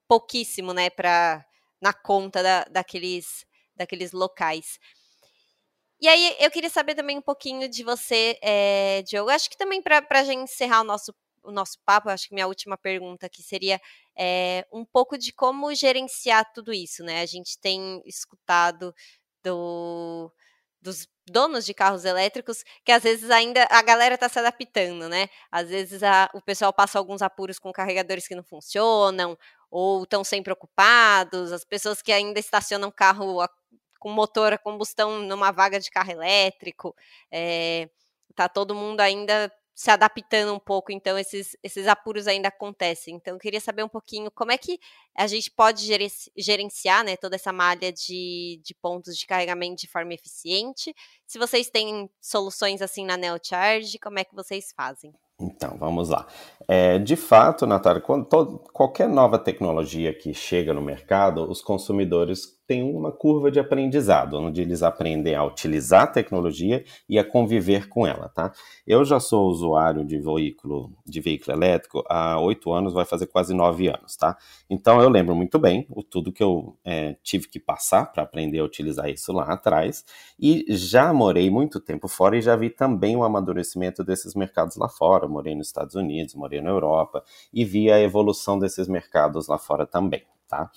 pouquíssimo, 0.09 0.73
né, 0.73 0.91
para 0.91 1.45
na 1.81 1.93
conta 1.93 2.43
da, 2.43 2.65
daqueles, 2.65 3.45
daqueles 3.77 4.13
locais. 4.13 4.79
E 6.01 6.09
aí, 6.09 6.37
eu 6.41 6.51
queria 6.51 6.71
saber 6.71 6.95
também 6.95 7.19
um 7.19 7.23
pouquinho 7.23 7.69
de 7.69 7.85
você, 7.85 8.39
é, 8.43 9.03
Diogo. 9.03 9.31
Acho 9.31 9.51
que 9.51 9.57
também 9.57 9.83
para 9.83 10.03
a 10.11 10.25
gente 10.25 10.45
encerrar 10.45 10.81
o 10.81 10.85
nosso, 10.85 11.15
o 11.43 11.53
nosso 11.53 11.79
papo, 11.85 12.09
acho 12.09 12.29
que 12.29 12.35
minha 12.35 12.47
última 12.47 12.77
pergunta 12.79 13.27
aqui 13.27 13.43
seria 13.43 13.81
é, 14.17 14.67
um 14.73 14.85
pouco 14.85 15.19
de 15.19 15.33
como 15.33 15.75
gerenciar 15.75 16.53
tudo 16.53 16.73
isso, 16.73 17.03
né? 17.05 17.21
A 17.21 17.27
gente 17.27 17.59
tem 17.59 18.03
escutado 18.07 18.95
do, 19.43 20.33
dos 20.81 21.09
donos 21.27 21.65
de 21.65 21.75
carros 21.75 22.05
elétricos 22.05 22.63
que 22.85 22.93
às 22.93 23.03
vezes 23.03 23.31
ainda 23.31 23.67
a 23.71 23.83
galera 23.83 24.15
está 24.15 24.29
se 24.29 24.39
adaptando, 24.39 25.09
né? 25.09 25.29
Às 25.51 25.69
vezes 25.69 26.03
a, 26.03 26.31
o 26.35 26.41
pessoal 26.43 26.73
passa 26.73 26.99
alguns 26.99 27.23
apuros 27.23 27.59
com 27.59 27.73
carregadores 27.73 28.29
que 28.29 28.35
não 28.35 28.45
funcionam, 28.45 29.37
ou 29.71 30.05
estão 30.05 30.23
sempre 30.23 30.53
ocupados, 30.53 31.53
as 31.53 31.65
pessoas 31.65 32.03
que 32.03 32.13
ainda 32.13 32.39
estacionam 32.39 32.91
carro 32.91 33.41
a, 33.41 33.49
com 33.99 34.11
motor 34.11 34.53
a 34.53 34.59
combustão 34.59 35.21
numa 35.21 35.51
vaga 35.51 35.81
de 35.81 35.91
carro 35.91 36.13
elétrico, 36.13 36.95
é, 37.31 37.89
tá 38.37 38.49
todo 38.49 38.75
mundo 38.75 39.01
ainda 39.01 39.51
se 39.75 39.91
adaptando 39.91 40.55
um 40.55 40.59
pouco, 40.59 40.93
então 40.93 41.19
esses, 41.19 41.57
esses 41.63 41.89
apuros 41.89 42.29
ainda 42.29 42.49
acontecem. 42.49 43.17
Então, 43.17 43.35
eu 43.35 43.41
queria 43.41 43.61
saber 43.61 43.83
um 43.83 43.89
pouquinho 43.89 44.31
como 44.31 44.53
é 44.53 44.59
que 44.59 44.79
a 45.17 45.27
gente 45.27 45.51
pode 45.51 45.87
gerenciar 46.37 47.05
né, 47.05 47.17
toda 47.17 47.35
essa 47.35 47.53
malha 47.53 47.93
de, 47.93 48.61
de 48.63 48.75
pontos 48.75 49.17
de 49.17 49.27
carregamento 49.27 49.81
de 49.81 49.89
forma 49.89 50.15
eficiente. 50.15 50.95
Se 51.27 51.39
vocês 51.39 51.69
têm 51.69 52.09
soluções 52.21 52.81
assim 52.81 53.05
na 53.05 53.17
NeoCharge, 53.17 53.99
como 53.99 54.19
é 54.19 54.25
que 54.25 54.35
vocês 54.35 54.73
fazem? 54.77 55.13
Então, 55.41 55.77
vamos 55.77 56.09
lá. 56.09 56.27
É, 56.69 56.99
de 56.99 57.17
fato, 57.17 57.67
Natália, 57.67 58.01
quando 58.01 58.25
todo, 58.25 58.59
qualquer 58.73 59.09
nova 59.09 59.39
tecnologia 59.39 60.15
que 60.15 60.33
chega 60.33 60.73
no 60.73 60.81
mercado, 60.81 61.51
os 61.51 61.61
consumidores 61.61 62.47
têm 62.67 62.83
uma 62.83 63.13
curva 63.13 63.51
de 63.51 63.61
aprendizado, 63.61 64.39
onde 64.39 64.63
eles 64.63 64.83
aprendem 64.83 65.35
a 65.35 65.45
utilizar 65.45 66.03
a 66.03 66.07
tecnologia 66.07 66.85
e 67.09 67.19
a 67.19 67.25
conviver 67.25 67.89
com 67.89 68.07
ela, 68.07 68.29
tá? 68.29 68.53
Eu 68.87 69.05
já 69.05 69.21
sou 69.21 69.49
usuário 69.49 70.05
de 70.05 70.19
veículo, 70.19 70.93
de 71.07 71.21
veículo 71.21 71.57
elétrico 71.57 72.03
há 72.09 72.41
oito 72.41 72.73
anos, 72.73 72.93
vai 72.93 73.05
fazer 73.05 73.27
quase 73.27 73.55
nove 73.55 73.89
anos, 73.89 74.17
tá? 74.17 74.37
Então 74.69 75.01
eu 75.01 75.09
lembro 75.09 75.35
muito 75.35 75.59
bem 75.59 75.87
o 75.91 76.03
tudo 76.03 76.33
que 76.33 76.43
eu 76.43 76.77
é, 76.85 77.17
tive 77.23 77.49
que 77.49 77.61
passar 77.61 78.11
para 78.13 78.23
aprender 78.23 78.59
a 78.61 78.65
utilizar 78.65 79.09
isso 79.09 79.33
lá 79.33 79.45
atrás 79.45 80.05
e 80.39 80.65
já 80.69 81.13
morei 81.13 81.51
muito 81.51 81.81
tempo 81.81 82.09
fora 82.09 82.37
e 82.37 82.43
já 82.43 82.57
vi 82.57 82.71
também 82.71 83.17
o 83.17 83.25
amadurecimento 83.25 84.03
desses 84.05 84.35
mercados 84.35 84.77
lá 84.77 84.89
fora. 84.89 85.29
Morei 85.29 85.55
nos 85.55 85.69
Estados 85.69 85.95
Unidos, 85.95 86.35
morei 86.35 86.61
na 86.61 86.71
Europa 86.71 87.23
e 87.53 87.65
vi 87.65 87.91
a 87.91 88.01
evolução 88.01 88.59
desses 88.59 88.89
mercados 88.89 89.49
lá 89.49 89.59
fora 89.59 89.87
também. 89.87 90.23
Tá? 90.55 90.71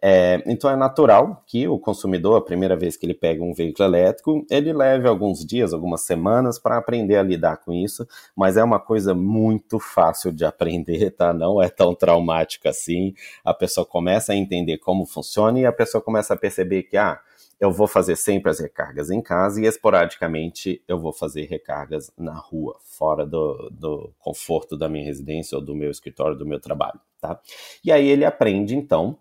É, 0.00 0.42
então 0.46 0.70
é 0.70 0.76
natural 0.76 1.42
que 1.44 1.66
o 1.66 1.76
consumidor, 1.76 2.36
a 2.36 2.40
primeira 2.40 2.76
vez 2.76 2.96
que 2.96 3.04
ele 3.04 3.14
pega 3.14 3.42
um 3.42 3.52
veículo 3.52 3.88
elétrico, 3.88 4.46
ele 4.48 4.72
leve 4.72 5.08
alguns 5.08 5.44
dias, 5.44 5.72
algumas 5.72 6.02
semanas 6.02 6.56
para 6.56 6.76
aprender 6.76 7.16
a 7.16 7.22
lidar 7.22 7.56
com 7.56 7.72
isso, 7.72 8.06
mas 8.36 8.56
é 8.56 8.62
uma 8.62 8.78
coisa 8.78 9.12
muito 9.12 9.80
fácil 9.80 10.30
de 10.30 10.44
aprender, 10.44 11.10
tá? 11.18 11.32
Não 11.32 11.60
é 11.60 11.68
tão 11.68 11.96
traumático 11.96 12.68
assim. 12.68 13.12
A 13.44 13.52
pessoa 13.52 13.84
começa 13.84 14.32
a 14.32 14.36
entender 14.36 14.78
como 14.78 15.04
funciona 15.04 15.58
e 15.58 15.66
a 15.66 15.72
pessoa 15.72 16.00
começa 16.00 16.34
a 16.34 16.36
perceber 16.36 16.84
que, 16.84 16.96
ah, 16.96 17.18
eu 17.58 17.72
vou 17.72 17.86
fazer 17.86 18.16
sempre 18.16 18.50
as 18.50 18.60
recargas 18.60 19.10
em 19.10 19.20
casa 19.20 19.60
e 19.60 19.66
esporadicamente 19.66 20.82
eu 20.86 20.98
vou 20.98 21.12
fazer 21.12 21.46
recargas 21.46 22.12
na 22.16 22.34
rua, 22.34 22.76
fora 22.84 23.24
do, 23.24 23.70
do 23.70 24.12
conforto 24.18 24.76
da 24.76 24.88
minha 24.88 25.04
residência 25.04 25.56
ou 25.56 25.64
do 25.64 25.74
meu 25.74 25.90
escritório, 25.90 26.36
do 26.36 26.46
meu 26.46 26.60
trabalho, 26.60 27.00
tá? 27.20 27.40
E 27.84 27.90
aí 27.90 28.06
ele 28.06 28.24
aprende, 28.24 28.76
então, 28.76 29.18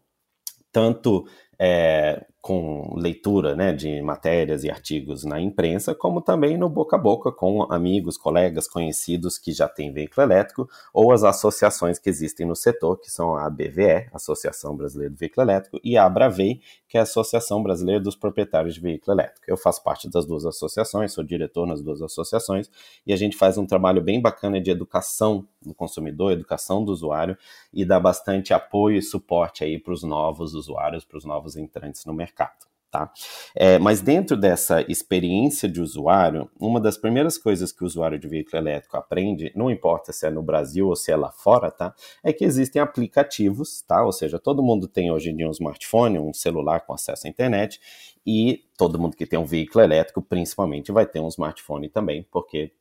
tanto 0.73 1.25
é, 1.57 2.25
com 2.43 2.93
leitura 2.97 3.55
né, 3.55 3.71
de 3.71 4.01
matérias 4.01 4.65
e 4.65 4.69
artigos 4.69 5.23
na 5.23 5.39
imprensa, 5.39 5.95
como 5.95 6.19
também 6.19 6.57
no 6.57 6.67
boca 6.67 6.97
a 6.97 6.99
boca 6.99 7.31
com 7.31 7.63
amigos, 7.71 8.17
colegas, 8.17 8.67
conhecidos 8.67 9.37
que 9.37 9.53
já 9.53 9.69
têm 9.69 9.93
veículo 9.93 10.27
elétrico, 10.27 10.69
ou 10.93 11.13
as 11.13 11.23
associações 11.23 11.97
que 11.97 12.09
existem 12.09 12.45
no 12.45 12.53
setor, 12.53 12.99
que 12.99 13.09
são 13.09 13.33
a 13.33 13.45
ABVE, 13.45 14.09
Associação 14.11 14.75
Brasileira 14.75 15.13
do 15.13 15.17
Veículo 15.17 15.45
Elétrico, 15.45 15.79
e 15.81 15.97
a 15.97 16.03
Abravei, 16.03 16.59
que 16.85 16.97
é 16.97 16.99
a 16.99 17.03
Associação 17.03 17.63
Brasileira 17.63 18.01
dos 18.01 18.17
Proprietários 18.17 18.75
de 18.75 18.81
Veículo 18.81 19.15
Elétrico. 19.15 19.45
Eu 19.47 19.55
faço 19.55 19.81
parte 19.81 20.09
das 20.09 20.25
duas 20.25 20.45
associações, 20.45 21.13
sou 21.13 21.23
diretor 21.23 21.65
nas 21.65 21.81
duas 21.81 22.01
associações, 22.01 22.69
e 23.07 23.13
a 23.13 23.15
gente 23.15 23.37
faz 23.37 23.57
um 23.57 23.65
trabalho 23.65 24.01
bem 24.01 24.21
bacana 24.21 24.59
de 24.59 24.69
educação 24.69 25.47
do 25.61 25.73
consumidor, 25.73 26.33
educação 26.33 26.83
do 26.83 26.91
usuário, 26.91 27.37
e 27.73 27.85
dá 27.85 28.01
bastante 28.01 28.53
apoio 28.53 28.97
e 28.97 29.01
suporte 29.01 29.63
aí 29.63 29.79
para 29.79 29.93
os 29.93 30.03
novos 30.03 30.53
usuários, 30.53 31.05
para 31.05 31.17
os 31.17 31.23
novos 31.23 31.55
entrantes 31.55 32.03
no 32.03 32.13
mercado 32.13 32.32
mercado. 32.33 32.63
Tá? 32.91 33.11
É, 33.55 33.79
mas 33.79 34.01
dentro 34.01 34.37
dessa 34.37 34.81
experiência 34.87 35.67
de 35.67 35.81
usuário, 35.81 36.47
uma 36.59 36.79
das 36.79 36.95
primeiras 36.95 37.39
coisas 37.39 37.71
que 37.71 37.83
o 37.83 37.87
usuário 37.87 38.19
de 38.19 38.27
veículo 38.27 38.61
elétrico 38.61 38.95
aprende, 38.95 39.51
não 39.55 39.71
importa 39.71 40.13
se 40.13 40.27
é 40.27 40.29
no 40.29 40.43
Brasil 40.43 40.87
ou 40.87 40.95
se 40.95 41.11
é 41.11 41.15
lá 41.15 41.31
fora, 41.31 41.71
tá? 41.71 41.95
É 42.23 42.31
que 42.31 42.45
existem 42.45 42.79
aplicativos, 42.79 43.81
tá? 43.81 44.05
Ou 44.05 44.11
seja, 44.11 44.37
todo 44.37 44.61
mundo 44.61 44.87
tem 44.87 45.11
hoje 45.11 45.31
em 45.31 45.35
dia 45.35 45.47
um 45.47 45.51
smartphone, 45.51 46.19
um 46.19 46.31
celular 46.31 46.81
com 46.81 46.93
acesso 46.93 47.25
à 47.25 47.29
internet, 47.31 47.81
e 48.23 48.63
todo 48.77 48.99
mundo 48.99 49.17
que 49.17 49.25
tem 49.25 49.39
um 49.39 49.45
veículo 49.45 49.83
elétrico, 49.83 50.21
principalmente, 50.21 50.91
vai 50.91 51.07
ter 51.07 51.19
um 51.19 51.27
smartphone 51.29 51.89
também, 51.89 52.27
porque 52.31 52.73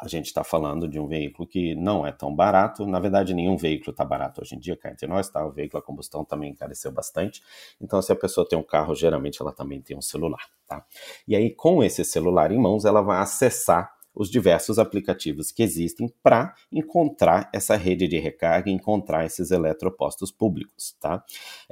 a 0.00 0.08
gente 0.08 0.26
está 0.26 0.42
falando 0.42 0.88
de 0.88 0.98
um 0.98 1.06
veículo 1.06 1.46
que 1.46 1.74
não 1.74 2.06
é 2.06 2.12
tão 2.12 2.34
barato. 2.34 2.86
Na 2.86 2.98
verdade, 2.98 3.32
nenhum 3.32 3.56
veículo 3.56 3.92
está 3.92 4.04
barato 4.04 4.40
hoje 4.42 4.56
em 4.56 4.58
dia, 4.58 4.76
cá 4.76 4.90
entre 4.90 5.06
nós, 5.06 5.28
tá? 5.28 5.44
O 5.46 5.52
veículo 5.52 5.82
a 5.82 5.86
combustão 5.86 6.24
também 6.24 6.50
encareceu 6.50 6.90
bastante. 6.90 7.42
Então, 7.80 8.02
se 8.02 8.12
a 8.12 8.16
pessoa 8.16 8.48
tem 8.48 8.58
um 8.58 8.62
carro, 8.62 8.94
geralmente 8.94 9.40
ela 9.40 9.52
também 9.52 9.80
tem 9.80 9.96
um 9.96 10.02
celular, 10.02 10.46
tá? 10.66 10.84
E 11.26 11.36
aí, 11.36 11.54
com 11.54 11.82
esse 11.82 12.04
celular 12.04 12.50
em 12.50 12.58
mãos, 12.58 12.84
ela 12.84 13.02
vai 13.02 13.20
acessar 13.20 13.94
os 14.14 14.30
diversos 14.30 14.78
aplicativos 14.78 15.50
que 15.50 15.62
existem 15.62 16.12
para 16.22 16.54
encontrar 16.70 17.50
essa 17.52 17.76
rede 17.76 18.06
de 18.06 18.18
recarga, 18.18 18.70
encontrar 18.70 19.26
esses 19.26 19.50
eletropostos 19.50 20.30
públicos, 20.30 20.96
tá? 21.00 21.24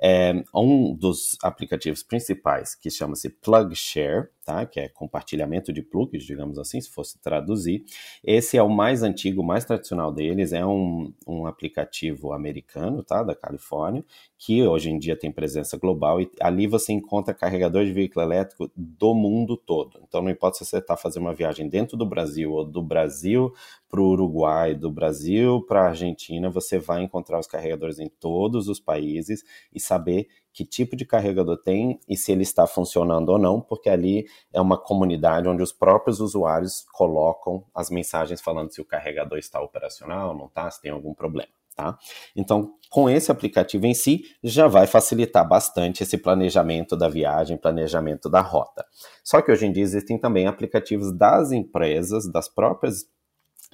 É, 0.02 0.42
um 0.54 0.94
dos 0.94 1.36
aplicativos 1.42 2.02
principais 2.02 2.74
que 2.74 2.90
chama-se 2.90 3.30
PlugShare, 3.30 4.28
tá? 4.44 4.66
Que 4.66 4.80
é 4.80 4.88
compartilhamento 4.88 5.72
de 5.72 5.82
plugs, 5.82 6.24
digamos 6.24 6.58
assim, 6.58 6.80
se 6.80 6.90
fosse 6.90 7.18
traduzir. 7.18 7.84
Esse 8.22 8.56
é 8.56 8.62
o 8.62 8.68
mais 8.68 9.02
antigo, 9.02 9.42
mais 9.42 9.64
tradicional 9.64 10.12
deles, 10.12 10.52
é 10.52 10.64
um, 10.64 11.12
um 11.26 11.46
aplicativo 11.46 12.32
americano, 12.32 13.02
tá? 13.02 13.22
Da 13.22 13.34
Califórnia, 13.34 14.04
que 14.38 14.62
hoje 14.66 14.90
em 14.90 14.98
dia 14.98 15.16
tem 15.16 15.30
presença 15.30 15.76
global 15.76 16.20
e 16.20 16.30
ali 16.40 16.66
você 16.66 16.92
encontra 16.92 17.32
carregador 17.32 17.84
de 17.84 17.92
veículo 17.92 18.24
elétrico 18.24 18.70
do 18.76 19.14
mundo 19.14 19.56
todo. 19.56 20.00
Então 20.06 20.22
não 20.22 20.30
importa 20.30 20.58
se 20.58 20.64
você 20.64 20.78
está 20.78 20.96
fazendo 20.96 21.22
uma 21.24 21.34
viagem 21.34 21.68
dentro 21.68 21.96
do 21.96 22.04
Brasil 22.04 22.52
ou 22.52 22.64
do 22.64 22.82
Brasil 22.82 23.52
para 23.88 24.00
o 24.00 24.08
Uruguai, 24.08 24.74
do 24.74 24.90
Brasil 24.90 25.62
para 25.68 25.82
a 25.82 25.88
Argentina, 25.88 26.48
você 26.50 26.78
vai 26.78 27.02
encontrar 27.02 27.38
os 27.38 27.46
carregadores 27.46 27.98
em 27.98 28.08
todos 28.08 28.68
os 28.68 28.80
países 28.80 29.44
e 29.72 29.78
saber 29.78 30.28
que 30.52 30.64
tipo 30.64 30.94
de 30.94 31.04
carregador 31.04 31.56
tem 31.56 31.98
e 32.08 32.16
se 32.16 32.32
ele 32.32 32.42
está 32.42 32.66
funcionando 32.66 33.30
ou 33.30 33.38
não, 33.38 33.60
porque 33.60 33.88
ali 33.88 34.26
é 34.52 34.60
uma 34.60 34.76
comunidade 34.76 35.48
onde 35.48 35.62
os 35.62 35.72
próprios 35.72 36.20
usuários 36.20 36.84
colocam 36.92 37.64
as 37.74 37.90
mensagens 37.90 38.40
falando 38.40 38.72
se 38.72 38.80
o 38.80 38.84
carregador 38.84 39.38
está 39.38 39.60
operacional, 39.60 40.36
não 40.36 40.46
está, 40.46 40.70
se 40.70 40.80
tem 40.80 40.90
algum 40.90 41.14
problema. 41.14 41.50
Tá? 41.74 41.98
Então, 42.36 42.74
com 42.90 43.08
esse 43.08 43.32
aplicativo 43.32 43.86
em 43.86 43.94
si, 43.94 44.24
já 44.42 44.68
vai 44.68 44.86
facilitar 44.86 45.48
bastante 45.48 46.02
esse 46.02 46.18
planejamento 46.18 46.94
da 46.94 47.08
viagem, 47.08 47.56
planejamento 47.56 48.28
da 48.28 48.42
rota. 48.42 48.84
Só 49.24 49.40
que 49.40 49.50
hoje 49.50 49.66
em 49.66 49.72
dia 49.72 49.82
existem 49.82 50.18
também 50.18 50.46
aplicativos 50.46 51.16
das 51.16 51.50
empresas, 51.50 52.30
das 52.30 52.46
próprias 52.46 53.06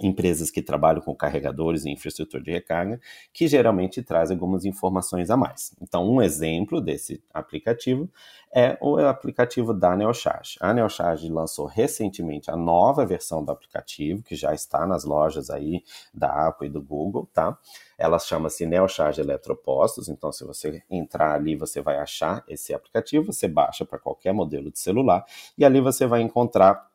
empresas 0.00 0.50
que 0.50 0.62
trabalham 0.62 1.00
com 1.00 1.14
carregadores 1.14 1.84
e 1.84 1.90
infraestrutura 1.90 2.42
de 2.42 2.50
recarga, 2.50 3.00
que 3.32 3.48
geralmente 3.48 4.02
traz 4.02 4.30
algumas 4.30 4.64
informações 4.64 5.30
a 5.30 5.36
mais. 5.36 5.74
Então, 5.80 6.08
um 6.08 6.22
exemplo 6.22 6.80
desse 6.80 7.22
aplicativo 7.32 8.08
é 8.52 8.78
o 8.80 8.96
aplicativo 8.98 9.74
da 9.74 9.94
Neocharge. 9.96 10.56
A 10.60 10.72
Neocharge 10.72 11.28
lançou 11.28 11.66
recentemente 11.66 12.50
a 12.50 12.56
nova 12.56 13.04
versão 13.04 13.44
do 13.44 13.52
aplicativo, 13.52 14.22
que 14.22 14.34
já 14.34 14.54
está 14.54 14.86
nas 14.86 15.04
lojas 15.04 15.50
aí 15.50 15.82
da 16.14 16.48
Apple 16.48 16.68
e 16.68 16.70
do 16.70 16.80
Google, 16.80 17.28
tá? 17.32 17.58
Ela 17.98 18.18
chama-se 18.18 18.64
Neocharge 18.64 19.20
Eletropostos, 19.20 20.08
então 20.08 20.32
se 20.32 20.44
você 20.44 20.82
entrar 20.88 21.34
ali, 21.34 21.56
você 21.56 21.82
vai 21.82 21.98
achar 21.98 22.44
esse 22.48 22.72
aplicativo, 22.72 23.32
você 23.32 23.48
baixa 23.48 23.84
para 23.84 23.98
qualquer 23.98 24.32
modelo 24.32 24.70
de 24.70 24.78
celular 24.78 25.24
e 25.56 25.64
ali 25.64 25.80
você 25.80 26.06
vai 26.06 26.22
encontrar 26.22 26.88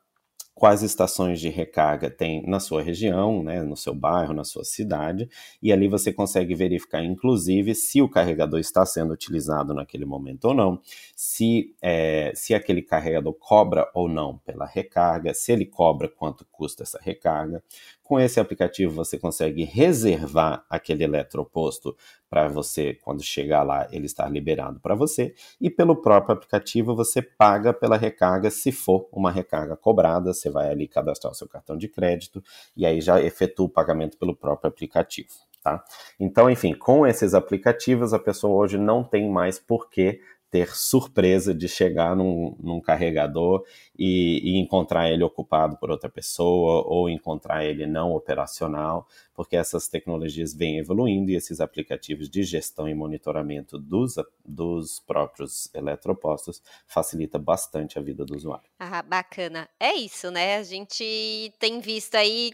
quais 0.56 0.84
estações 0.84 1.40
de 1.40 1.50
recarga 1.50 2.10
tem 2.10 2.46
na 2.48 2.60
sua 2.60 2.82
região, 2.82 3.44
né, 3.44 3.64
no 3.64 3.76
seu 3.76 3.94
bairro, 3.94 4.34
na 4.34 4.44
sua 4.44 4.64
cidade, 4.64 5.28
e 5.62 5.72
ali 5.72 5.88
você 5.88 6.14
consegue 6.14 6.54
verificar, 6.56 7.04
inclusive, 7.04 7.74
se 7.76 8.02
o 8.02 8.10
carregador 8.10 8.60
está 8.60 8.86
sendo 8.86 9.14
utilizado 9.14 9.74
naquele 9.74 10.06
momento 10.06 10.46
ou 10.46 10.54
não, 10.54 10.80
se, 11.26 11.74
é, 11.82 12.34
se 12.36 12.54
aquele 12.54 12.82
carregador 12.82 13.34
cobra 13.36 13.90
ou 13.94 14.10
não 14.10 14.40
pela 14.40 14.66
recarga, 14.66 15.34
se 15.34 15.54
ele 15.54 15.66
cobra 15.66 16.10
quanto 16.10 16.46
custa 16.52 16.84
essa 16.84 17.00
recarga, 17.02 17.64
com 18.04 18.20
esse 18.20 18.42
aplicativo 18.42 18.94
você 18.94 19.18
consegue 19.18 19.64
reservar 19.64 20.66
aquele 20.70 21.06
eletroposto 21.06 21.96
para 22.30 22.50
você, 22.50 22.96
quando 22.96 23.24
chegar 23.24 23.64
lá, 23.64 23.88
ele 23.90 24.06
estar 24.06 24.28
liberado 24.28 24.82
para 24.82 24.96
você. 24.96 25.34
E 25.62 25.70
pelo 25.70 25.96
próprio 25.96 26.36
aplicativo 26.36 26.94
você 26.94 27.22
paga 27.22 27.72
pela 27.74 27.96
recarga 27.96 28.52
se 28.52 28.74
for 28.74 29.08
uma 29.10 29.32
recarga 29.32 29.78
cobrada. 29.78 30.34
Você 30.34 30.50
vai 30.50 30.70
ali 30.70 30.90
cadastrar 30.90 31.32
o 31.32 31.36
seu 31.36 31.48
cartão 31.48 31.78
de 31.78 31.88
crédito 31.88 32.44
e 32.76 32.86
aí 32.86 33.00
já 33.00 33.22
efetua 33.22 33.68
o 33.68 33.70
pagamento 33.70 34.18
pelo 34.18 34.36
próprio 34.36 34.68
aplicativo. 34.68 35.30
Tá? 35.64 35.82
Então, 36.20 36.50
enfim, 36.50 36.74
com 36.74 37.08
esses 37.08 37.34
aplicativos, 37.34 38.14
a 38.14 38.20
pessoa 38.20 38.54
hoje 38.54 38.78
não 38.78 39.02
tem 39.02 39.32
mais 39.32 39.58
por 39.58 39.90
que 39.90 40.20
ter 40.54 40.76
surpresa 40.76 41.52
de 41.52 41.68
chegar 41.68 42.16
num, 42.16 42.56
num 42.60 42.80
carregador 42.80 43.66
e, 43.98 44.40
e, 44.44 44.60
encontrar 44.60 45.10
ele 45.10 45.24
ocupado 45.24 45.76
por 45.78 45.90
outra 45.90 46.08
pessoa 46.08 46.84
ou 46.86 47.10
encontrar 47.10 47.66
ele 47.66 47.88
não 47.88 48.12
operacional, 48.12 49.08
porque 49.34 49.56
essas 49.56 49.88
tecnologias 49.88 50.54
vêm 50.54 50.78
evoluindo 50.78 51.32
e 51.32 51.36
esses 51.36 51.60
aplicativos 51.60 52.30
de 52.30 52.44
gestão 52.44 52.88
e 52.88 52.94
monitoramento 52.94 53.80
dos, 53.80 54.14
dos 54.46 55.00
próprios 55.00 55.74
eletropostos 55.74 56.62
facilita 56.86 57.40
bastante 57.40 57.98
a 57.98 58.02
vida 58.04 58.24
do 58.24 58.36
usuário. 58.36 58.70
Ah, 58.78 59.02
bacana. 59.02 59.68
É 59.80 59.96
isso, 59.96 60.30
né? 60.30 60.58
A 60.58 60.64
gente 60.64 61.52
tem 61.58 61.80
visto 61.80 62.14
aí 62.14 62.52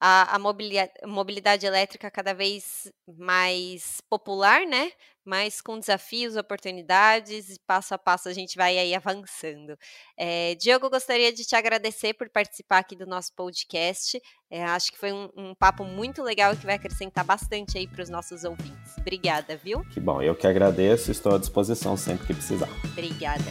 a, 0.00 0.34
a 0.34 0.38
mobilidade, 0.40 0.92
mobilidade 1.06 1.66
elétrica 1.66 2.10
cada 2.10 2.32
vez 2.32 2.90
mais 3.16 4.00
popular, 4.08 4.66
né? 4.66 4.90
Mas 5.28 5.60
com 5.60 5.78
desafios, 5.78 6.36
oportunidades, 6.36 7.50
e 7.50 7.60
passo 7.66 7.92
a 7.92 7.98
passo 7.98 8.30
a 8.30 8.32
gente 8.32 8.56
vai 8.56 8.78
aí 8.78 8.94
avançando. 8.94 9.76
É, 10.16 10.54
Diogo, 10.54 10.88
gostaria 10.88 11.30
de 11.30 11.44
te 11.44 11.54
agradecer 11.54 12.14
por 12.14 12.30
participar 12.30 12.78
aqui 12.78 12.96
do 12.96 13.06
nosso 13.06 13.34
podcast. 13.34 14.18
É, 14.50 14.64
acho 14.64 14.90
que 14.90 14.96
foi 14.96 15.12
um, 15.12 15.28
um, 15.36 15.54
papo 15.54 15.84
muito 15.84 16.22
legal 16.22 16.56
que 16.56 16.64
vai 16.64 16.76
acrescentar 16.76 17.26
bastante 17.26 17.76
aí 17.76 17.86
para 17.86 18.02
os 18.02 18.08
nossos 18.08 18.42
ouvintes. 18.42 18.96
Obrigada, 18.96 19.54
viu? 19.54 19.84
Que 19.90 20.00
bom, 20.00 20.22
eu 20.22 20.34
que 20.34 20.46
agradeço, 20.46 21.10
estou 21.10 21.34
à 21.34 21.38
disposição 21.38 21.94
sempre 21.94 22.26
que 22.26 22.32
precisar. 22.32 22.70
Obrigada. 22.84 23.44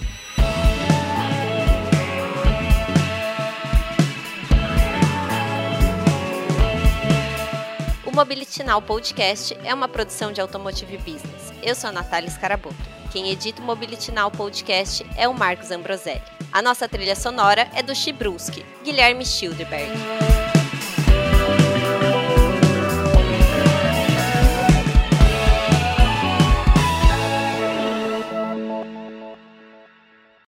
Mobility 8.17 8.63
Now 8.63 8.81
Podcast 8.81 9.55
é 9.63 9.71
uma 9.71 9.87
produção 9.87 10.31
de 10.31 10.41
Automotive 10.41 10.97
Business. 10.97 11.46
Eu 11.67 11.75
sou 11.75 11.89
a 11.89 11.93
Natália 11.93 12.29
Scaraboto. 12.29 12.77
Quem 13.11 13.29
edita 13.29 13.61
o 13.61 13.65
Mobility 13.65 14.09
Now 14.09 14.31
Podcast 14.31 15.05
é 15.17 15.27
o 15.27 15.33
Marcos 15.33 15.69
Ambroselli. 15.69 16.21
A 16.49 16.61
nossa 16.61 16.87
trilha 16.87 17.13
sonora 17.13 17.67
é 17.75 17.83
do 17.83 17.93
Chibruski, 17.93 18.65
Guilherme 18.85 19.25
Schilderberg. 19.25 19.91